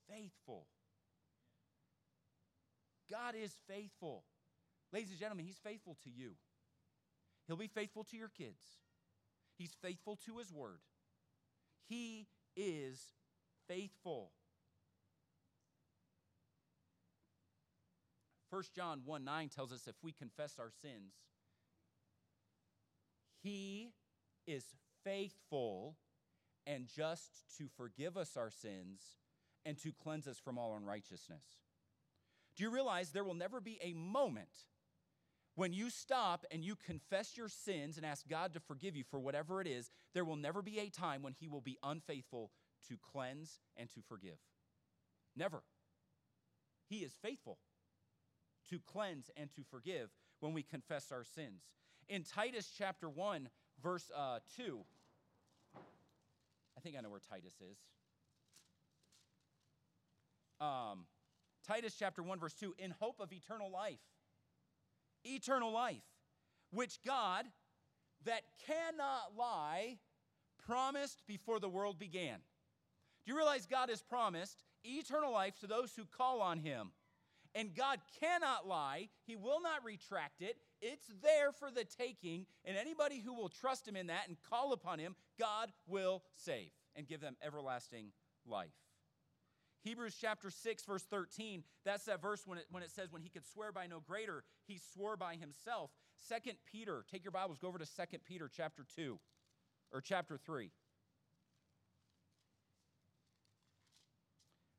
faithful. 0.09 0.67
God 3.11 3.35
is 3.35 3.53
faithful. 3.67 4.23
Ladies 4.93 5.09
and 5.09 5.19
gentlemen, 5.19 5.45
He's 5.45 5.59
faithful 5.63 5.97
to 6.03 6.09
you. 6.09 6.31
He'll 7.47 7.57
be 7.57 7.67
faithful 7.67 8.03
to 8.05 8.17
your 8.17 8.29
kids. 8.29 8.61
He's 9.57 9.75
faithful 9.81 10.17
to 10.25 10.37
his 10.37 10.53
word. 10.53 10.79
He 11.87 12.27
is 12.55 13.01
faithful. 13.67 14.31
1 18.51 18.63
John 18.75 19.01
1 19.03 19.23
9 19.23 19.49
tells 19.49 19.73
us 19.73 19.87
if 19.87 19.95
we 20.03 20.11
confess 20.11 20.55
our 20.59 20.69
sins, 20.81 21.13
he 23.41 23.93
is 24.47 24.65
faithful 25.03 25.95
and 26.65 26.87
just 26.87 27.43
to 27.57 27.67
forgive 27.77 28.17
us 28.17 28.37
our 28.37 28.49
sins 28.49 29.01
and 29.65 29.77
to 29.83 29.91
cleanse 29.91 30.27
us 30.27 30.39
from 30.39 30.57
all 30.57 30.75
unrighteousness. 30.75 31.43
Do 32.55 32.63
you 32.63 32.69
realize 32.69 33.09
there 33.09 33.23
will 33.23 33.33
never 33.33 33.61
be 33.61 33.79
a 33.81 33.93
moment 33.93 34.49
when 35.59 35.73
you 35.73 35.89
stop 35.89 36.45
and 36.51 36.63
you 36.63 36.77
confess 36.77 37.35
your 37.35 37.49
sins 37.49 37.97
and 37.97 38.05
ask 38.05 38.25
God 38.29 38.53
to 38.53 38.61
forgive 38.61 38.95
you 38.95 39.03
for 39.03 39.19
whatever 39.19 39.59
it 39.59 39.67
is, 39.67 39.91
there 40.13 40.23
will 40.23 40.37
never 40.37 40.61
be 40.61 40.79
a 40.79 40.89
time 40.89 41.21
when 41.21 41.35
He 41.37 41.49
will 41.49 41.59
be 41.59 41.77
unfaithful 41.83 42.51
to 42.87 42.95
cleanse 43.11 43.59
and 43.75 43.89
to 43.91 43.99
forgive. 44.07 44.37
Never. 45.35 45.63
He 46.89 46.99
is 46.99 47.11
faithful 47.21 47.57
to 48.69 48.79
cleanse 48.79 49.29
and 49.35 49.49
to 49.55 49.63
forgive 49.69 50.11
when 50.39 50.53
we 50.53 50.63
confess 50.63 51.11
our 51.11 51.25
sins. 51.25 51.63
In 52.09 52.23
Titus 52.23 52.71
chapter 52.75 53.07
1, 53.07 53.49
verse 53.83 54.11
uh, 54.15 54.39
2, 54.57 54.79
I 55.75 56.81
think 56.81 56.95
I 56.97 57.01
know 57.01 57.09
where 57.09 57.19
Titus 57.19 57.53
is. 57.61 57.77
Um, 60.59 61.05
Titus 61.67 61.95
chapter 61.97 62.23
1, 62.23 62.39
verse 62.39 62.53
2, 62.53 62.73
in 62.79 62.91
hope 62.99 63.19
of 63.19 63.31
eternal 63.31 63.71
life 63.71 63.99
eternal 65.25 65.71
life, 65.71 66.03
which 66.71 66.99
God, 67.05 67.45
that 68.25 68.41
cannot 68.65 69.35
lie, 69.37 69.97
promised 70.65 71.23
before 71.27 71.59
the 71.59 71.69
world 71.69 71.99
began. 71.99 72.37
Do 73.25 73.31
you 73.31 73.35
realize 73.35 73.65
God 73.65 73.89
has 73.89 74.01
promised 74.01 74.63
eternal 74.83 75.31
life 75.31 75.57
to 75.59 75.67
those 75.67 75.93
who 75.95 76.05
call 76.05 76.41
on 76.41 76.59
Him? 76.59 76.91
And 77.55 77.75
God 77.75 77.99
cannot 78.19 78.67
lie, 78.67 79.09
He 79.25 79.35
will 79.35 79.61
not 79.61 79.83
retract 79.83 80.41
it. 80.41 80.57
It's 80.81 81.07
there 81.21 81.51
for 81.51 81.71
the 81.71 81.83
taking, 81.83 82.45
and 82.65 82.77
anybody 82.77 83.19
who 83.19 83.33
will 83.33 83.49
trust 83.49 83.87
Him 83.87 83.95
in 83.95 84.07
that 84.07 84.27
and 84.27 84.37
call 84.49 84.73
upon 84.73 84.99
Him, 84.99 85.15
God 85.37 85.71
will 85.87 86.23
save 86.35 86.71
and 86.95 87.07
give 87.07 87.21
them 87.21 87.35
everlasting 87.45 88.11
life. 88.45 88.73
Hebrews 89.81 90.17
chapter 90.19 90.49
6, 90.49 90.83
verse 90.83 91.03
13, 91.03 91.63
that's 91.85 92.05
that 92.05 92.21
verse 92.21 92.45
when 92.45 92.57
it, 92.57 92.65
when 92.69 92.83
it 92.83 92.91
says, 92.91 93.11
when 93.11 93.21
he 93.21 93.29
could 93.29 93.45
swear 93.45 93.71
by 93.71 93.87
no 93.87 94.01
greater, 94.01 94.43
he 94.67 94.77
swore 94.93 95.15
by 95.15 95.35
himself. 95.35 95.91
Second 96.17 96.57
Peter, 96.69 97.05
take 97.09 97.23
your 97.23 97.31
Bibles, 97.31 97.59
go 97.59 97.69
over 97.69 97.77
to 97.77 97.85
Second 97.85 98.19
Peter 98.25 98.49
chapter 98.53 98.85
2, 98.95 99.17
or 99.93 100.01
chapter 100.01 100.37
3. 100.37 100.69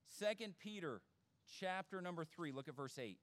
Second 0.07 0.55
Peter 0.59 1.01
chapter 1.59 2.03
number 2.03 2.27
3, 2.27 2.53
look 2.53 2.69
at 2.69 2.77
verse 2.77 2.99
8. 2.99 3.17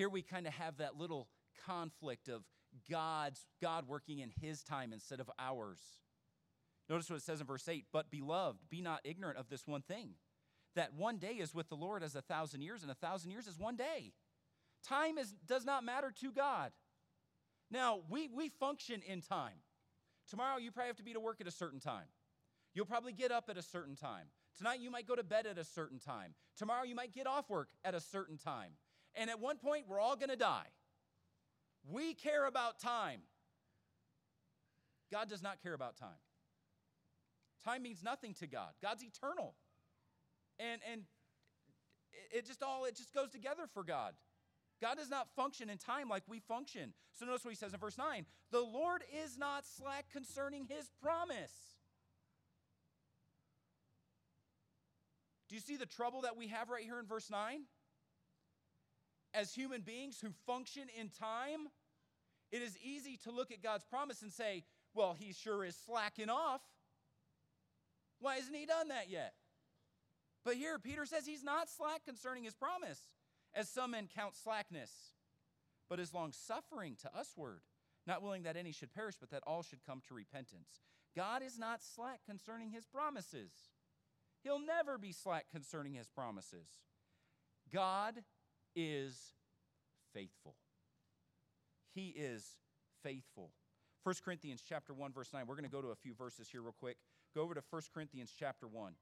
Here 0.00 0.08
we 0.08 0.22
kind 0.22 0.46
of 0.46 0.54
have 0.54 0.78
that 0.78 0.96
little 0.96 1.28
conflict 1.66 2.30
of 2.30 2.42
God's 2.90 3.44
God 3.60 3.86
working 3.86 4.20
in 4.20 4.30
his 4.40 4.62
time 4.62 4.94
instead 4.94 5.20
of 5.20 5.30
ours. 5.38 5.78
Notice 6.88 7.10
what 7.10 7.16
it 7.16 7.22
says 7.22 7.42
in 7.42 7.46
verse 7.46 7.68
8 7.68 7.84
But 7.92 8.10
beloved, 8.10 8.60
be 8.70 8.80
not 8.80 9.00
ignorant 9.04 9.36
of 9.36 9.50
this 9.50 9.66
one 9.66 9.82
thing, 9.82 10.12
that 10.74 10.94
one 10.94 11.18
day 11.18 11.34
is 11.34 11.54
with 11.54 11.68
the 11.68 11.74
Lord 11.74 12.02
as 12.02 12.14
a 12.14 12.22
thousand 12.22 12.62
years, 12.62 12.80
and 12.80 12.90
a 12.90 12.94
thousand 12.94 13.30
years 13.30 13.46
is 13.46 13.58
one 13.58 13.76
day. 13.76 14.14
Time 14.88 15.18
is, 15.18 15.34
does 15.46 15.66
not 15.66 15.84
matter 15.84 16.10
to 16.22 16.32
God. 16.32 16.72
Now, 17.70 18.00
we, 18.08 18.30
we 18.34 18.48
function 18.48 19.02
in 19.06 19.20
time. 19.20 19.60
Tomorrow, 20.30 20.60
you 20.60 20.72
probably 20.72 20.88
have 20.88 20.96
to 20.96 21.02
be 21.02 21.12
to 21.12 21.20
work 21.20 21.42
at 21.42 21.46
a 21.46 21.50
certain 21.50 21.78
time. 21.78 22.08
You'll 22.72 22.86
probably 22.86 23.12
get 23.12 23.32
up 23.32 23.50
at 23.50 23.58
a 23.58 23.62
certain 23.62 23.96
time. 23.96 24.28
Tonight, 24.56 24.80
you 24.80 24.90
might 24.90 25.06
go 25.06 25.14
to 25.14 25.22
bed 25.22 25.44
at 25.44 25.58
a 25.58 25.64
certain 25.64 25.98
time. 25.98 26.32
Tomorrow, 26.56 26.84
you 26.84 26.94
might 26.94 27.12
get 27.12 27.26
off 27.26 27.50
work 27.50 27.68
at 27.84 27.94
a 27.94 28.00
certain 28.00 28.38
time. 28.38 28.70
And 29.14 29.30
at 29.30 29.40
one 29.40 29.58
point, 29.58 29.86
we're 29.88 30.00
all 30.00 30.16
going 30.16 30.30
to 30.30 30.36
die. 30.36 30.66
We 31.90 32.14
care 32.14 32.46
about 32.46 32.78
time. 32.78 33.20
God 35.10 35.28
does 35.28 35.42
not 35.42 35.62
care 35.62 35.74
about 35.74 35.96
time. 35.96 36.08
Time 37.64 37.82
means 37.82 38.02
nothing 38.02 38.34
to 38.34 38.46
God. 38.46 38.70
God's 38.82 39.02
eternal. 39.02 39.54
And, 40.58 40.80
and 40.90 41.02
it 42.30 42.46
just 42.46 42.62
all, 42.62 42.84
it 42.84 42.96
just 42.96 43.12
goes 43.12 43.30
together 43.30 43.64
for 43.72 43.82
God. 43.82 44.14
God 44.80 44.96
does 44.96 45.10
not 45.10 45.28
function 45.36 45.68
in 45.68 45.78
time 45.78 46.08
like 46.08 46.22
we 46.26 46.40
function. 46.40 46.94
So 47.12 47.26
notice 47.26 47.44
what 47.44 47.50
he 47.50 47.56
says 47.56 47.74
in 47.74 47.80
verse 47.80 47.98
9 47.98 48.24
The 48.50 48.60
Lord 48.60 49.02
is 49.24 49.36
not 49.36 49.64
slack 49.66 50.06
concerning 50.10 50.66
his 50.66 50.90
promise. 51.02 51.52
Do 55.48 55.56
you 55.56 55.60
see 55.60 55.76
the 55.76 55.86
trouble 55.86 56.22
that 56.22 56.36
we 56.36 56.46
have 56.48 56.70
right 56.70 56.84
here 56.84 57.00
in 57.00 57.06
verse 57.06 57.28
9? 57.28 57.62
As 59.32 59.54
human 59.54 59.82
beings 59.82 60.18
who 60.20 60.30
function 60.46 60.84
in 60.98 61.08
time, 61.08 61.68
it 62.50 62.62
is 62.62 62.76
easy 62.82 63.16
to 63.24 63.30
look 63.30 63.52
at 63.52 63.62
God's 63.62 63.84
promise 63.84 64.22
and 64.22 64.32
say, 64.32 64.64
well, 64.94 65.14
he 65.18 65.32
sure 65.32 65.64
is 65.64 65.76
slacking 65.86 66.28
off. 66.28 66.62
Why 68.18 68.36
hasn't 68.36 68.56
he 68.56 68.66
done 68.66 68.88
that 68.88 69.08
yet? 69.08 69.34
But 70.44 70.54
here, 70.54 70.78
Peter 70.78 71.06
says 71.06 71.26
he's 71.26 71.44
not 71.44 71.68
slack 71.68 72.04
concerning 72.04 72.44
his 72.44 72.54
promise, 72.54 73.00
as 73.54 73.68
some 73.68 73.92
men 73.92 74.08
count 74.14 74.34
slackness, 74.34 74.90
but 75.88 76.00
is 76.00 76.14
long 76.14 76.32
suffering 76.32 76.96
to 77.02 77.10
usward, 77.16 77.60
not 78.06 78.22
willing 78.22 78.42
that 78.44 78.56
any 78.56 78.72
should 78.72 78.92
perish, 78.92 79.16
but 79.20 79.30
that 79.30 79.42
all 79.46 79.62
should 79.62 79.84
come 79.86 80.00
to 80.08 80.14
repentance. 80.14 80.80
God 81.14 81.42
is 81.42 81.58
not 81.58 81.82
slack 81.82 82.20
concerning 82.26 82.70
his 82.70 82.86
promises. 82.86 83.52
He'll 84.42 84.64
never 84.64 84.98
be 84.98 85.12
slack 85.12 85.46
concerning 85.52 85.94
his 85.94 86.08
promises. 86.08 86.68
God 87.72 88.22
is 88.74 89.34
faithful. 90.14 90.54
He 91.94 92.08
is 92.08 92.56
faithful. 93.02 93.50
1 94.04 94.14
Corinthians 94.24 94.62
chapter 94.66 94.94
1 94.94 95.12
verse 95.12 95.32
9. 95.32 95.44
We're 95.46 95.54
going 95.54 95.64
to 95.64 95.70
go 95.70 95.82
to 95.82 95.88
a 95.88 95.96
few 95.96 96.14
verses 96.14 96.48
here 96.50 96.62
real 96.62 96.74
quick. 96.78 96.96
Go 97.34 97.42
over 97.42 97.54
to 97.54 97.62
1 97.70 97.82
Corinthians 97.92 98.32
chapter 98.36 98.66
1. 98.66 98.92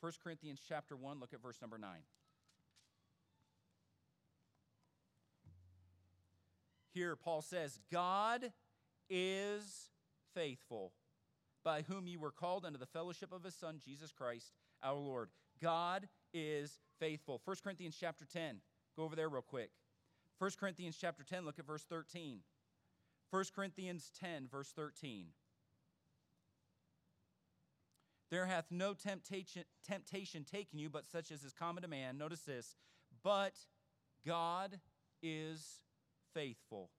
1 0.00 0.12
Corinthians 0.22 0.60
chapter 0.68 0.96
1, 0.96 1.20
look 1.20 1.32
at 1.32 1.40
verse 1.40 1.60
number 1.60 1.78
9. 1.78 1.90
Here 6.92 7.14
Paul 7.14 7.40
says, 7.40 7.78
God 7.90 8.52
is 9.08 9.90
faithful, 10.34 10.92
by 11.64 11.82
whom 11.82 12.08
you 12.08 12.18
were 12.18 12.32
called 12.32 12.66
unto 12.66 12.78
the 12.78 12.86
fellowship 12.86 13.32
of 13.32 13.44
his 13.44 13.54
son 13.54 13.80
Jesus 13.82 14.12
Christ, 14.12 14.52
our 14.82 14.98
Lord. 14.98 15.30
God 15.62 16.08
is 16.32 16.78
faithful. 16.98 17.40
1 17.44 17.56
Corinthians 17.62 17.96
chapter 17.98 18.24
10. 18.24 18.60
Go 18.96 19.04
over 19.04 19.16
there 19.16 19.28
real 19.28 19.42
quick. 19.42 19.70
1 20.38 20.50
Corinthians 20.58 20.96
chapter 21.00 21.22
10, 21.22 21.44
look 21.44 21.58
at 21.58 21.66
verse 21.66 21.84
13. 21.84 22.40
1 23.30 23.44
Corinthians 23.54 24.10
10, 24.20 24.48
verse 24.50 24.72
13. 24.74 25.26
There 28.30 28.46
hath 28.46 28.66
no 28.70 28.94
temptation, 28.94 29.64
temptation 29.86 30.44
taken 30.44 30.78
you, 30.78 30.88
but 30.88 31.06
such 31.06 31.30
as 31.30 31.44
is 31.44 31.52
common 31.52 31.82
to 31.82 31.88
man. 31.88 32.18
Notice 32.18 32.40
this. 32.40 32.76
But 33.22 33.52
God 34.26 34.80
is 35.22 35.80
faithful. 36.34 36.90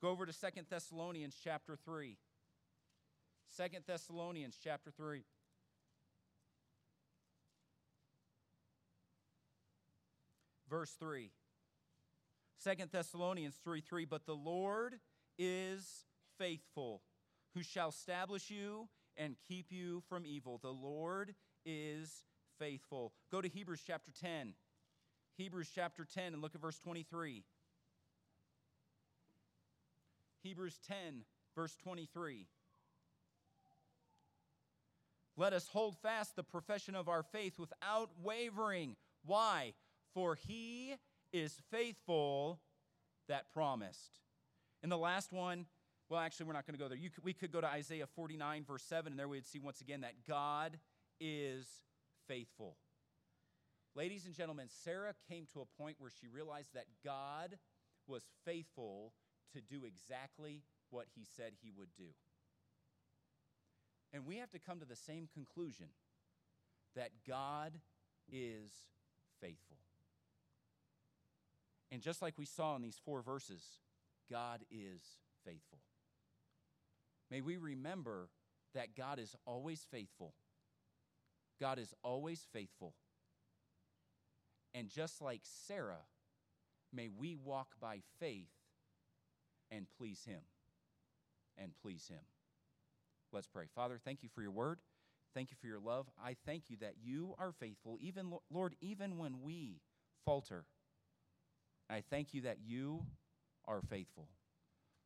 Go 0.00 0.10
over 0.10 0.26
to 0.26 0.32
Second 0.32 0.66
Thessalonians 0.68 1.36
chapter 1.42 1.76
3. 1.84 2.18
Second 3.48 3.84
Thessalonians 3.86 4.58
chapter 4.62 4.90
3. 4.90 5.22
Verse 10.72 10.96
3. 10.98 11.30
Second 12.56 12.90
Thessalonians 12.90 13.56
3 13.62 13.82
3. 13.82 14.06
But 14.06 14.24
the 14.24 14.34
Lord 14.34 14.94
is 15.38 16.06
faithful, 16.38 17.02
who 17.52 17.62
shall 17.62 17.90
establish 17.90 18.48
you 18.48 18.88
and 19.18 19.36
keep 19.46 19.66
you 19.68 20.02
from 20.08 20.24
evil. 20.24 20.58
The 20.62 20.72
Lord 20.72 21.34
is 21.66 22.24
faithful. 22.58 23.12
Go 23.30 23.42
to 23.42 23.48
Hebrews 23.48 23.82
chapter 23.86 24.10
10. 24.18 24.54
Hebrews 25.36 25.68
chapter 25.74 26.06
10 26.06 26.32
and 26.32 26.40
look 26.40 26.54
at 26.54 26.62
verse 26.62 26.78
23. 26.78 27.44
Hebrews 30.42 30.78
10, 30.88 30.96
verse 31.54 31.76
23. 31.82 32.46
Let 35.36 35.52
us 35.52 35.68
hold 35.68 35.98
fast 35.98 36.34
the 36.34 36.42
profession 36.42 36.94
of 36.94 37.10
our 37.10 37.22
faith 37.22 37.58
without 37.58 38.08
wavering. 38.22 38.96
Why? 39.26 39.74
For 40.14 40.34
he 40.34 40.94
is 41.32 41.60
faithful 41.70 42.60
that 43.28 43.52
promised. 43.52 44.20
And 44.82 44.90
the 44.90 44.98
last 44.98 45.32
one, 45.32 45.66
well, 46.08 46.20
actually, 46.20 46.46
we're 46.46 46.52
not 46.52 46.66
going 46.66 46.76
to 46.76 46.82
go 46.82 46.88
there. 46.88 46.98
Could, 46.98 47.24
we 47.24 47.32
could 47.32 47.52
go 47.52 47.60
to 47.60 47.66
Isaiah 47.66 48.06
49, 48.06 48.64
verse 48.64 48.82
7, 48.82 49.12
and 49.12 49.18
there 49.18 49.28
we'd 49.28 49.46
see 49.46 49.58
once 49.58 49.80
again 49.80 50.02
that 50.02 50.14
God 50.28 50.78
is 51.20 51.66
faithful. 52.28 52.76
Ladies 53.94 54.26
and 54.26 54.34
gentlemen, 54.34 54.66
Sarah 54.84 55.14
came 55.28 55.46
to 55.52 55.60
a 55.60 55.82
point 55.82 55.96
where 55.98 56.10
she 56.10 56.26
realized 56.26 56.74
that 56.74 56.86
God 57.04 57.58
was 58.06 58.22
faithful 58.44 59.12
to 59.54 59.60
do 59.60 59.84
exactly 59.84 60.62
what 60.90 61.06
he 61.14 61.24
said 61.36 61.52
he 61.62 61.70
would 61.76 61.90
do. 61.96 62.08
And 64.12 64.26
we 64.26 64.36
have 64.38 64.50
to 64.50 64.58
come 64.58 64.80
to 64.80 64.86
the 64.86 64.96
same 64.96 65.28
conclusion 65.32 65.86
that 66.96 67.10
God 67.26 67.80
is 68.30 68.70
faithful. 69.40 69.78
And 71.92 72.00
just 72.00 72.22
like 72.22 72.38
we 72.38 72.46
saw 72.46 72.74
in 72.74 72.80
these 72.80 72.98
four 73.04 73.20
verses, 73.20 73.62
God 74.30 74.60
is 74.70 75.02
faithful. 75.44 75.80
May 77.30 77.42
we 77.42 77.58
remember 77.58 78.30
that 78.74 78.96
God 78.96 79.18
is 79.18 79.36
always 79.44 79.86
faithful. 79.90 80.32
God 81.60 81.78
is 81.78 81.92
always 82.02 82.46
faithful. 82.50 82.94
And 84.74 84.88
just 84.88 85.20
like 85.20 85.42
Sarah, 85.44 86.06
may 86.94 87.10
we 87.10 87.36
walk 87.36 87.68
by 87.78 87.98
faith 88.18 88.48
and 89.70 89.86
please 89.98 90.24
Him. 90.24 90.40
And 91.58 91.72
please 91.82 92.06
Him. 92.08 92.24
Let's 93.34 93.48
pray. 93.48 93.66
Father, 93.74 94.00
thank 94.02 94.22
you 94.22 94.30
for 94.34 94.40
your 94.40 94.50
word. 94.50 94.78
Thank 95.34 95.50
you 95.50 95.58
for 95.60 95.66
your 95.66 95.78
love. 95.78 96.06
I 96.22 96.36
thank 96.46 96.64
you 96.70 96.78
that 96.80 96.94
you 97.02 97.34
are 97.38 97.52
faithful, 97.52 97.98
even, 98.00 98.32
Lord, 98.50 98.76
even 98.80 99.18
when 99.18 99.42
we 99.42 99.80
falter. 100.24 100.64
I 101.92 102.02
thank 102.10 102.34
you 102.34 102.42
that 102.42 102.58
you 102.64 103.04
are 103.66 103.80
faithful. 103.82 104.28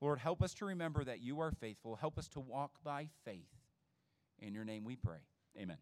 Lord, 0.00 0.18
help 0.18 0.42
us 0.42 0.54
to 0.54 0.66
remember 0.66 1.04
that 1.04 1.20
you 1.20 1.40
are 1.40 1.50
faithful. 1.50 1.96
Help 1.96 2.18
us 2.18 2.28
to 2.28 2.40
walk 2.40 2.72
by 2.84 3.08
faith. 3.24 3.48
In 4.38 4.54
your 4.54 4.64
name 4.64 4.84
we 4.84 4.96
pray. 4.96 5.20
Amen. 5.58 5.78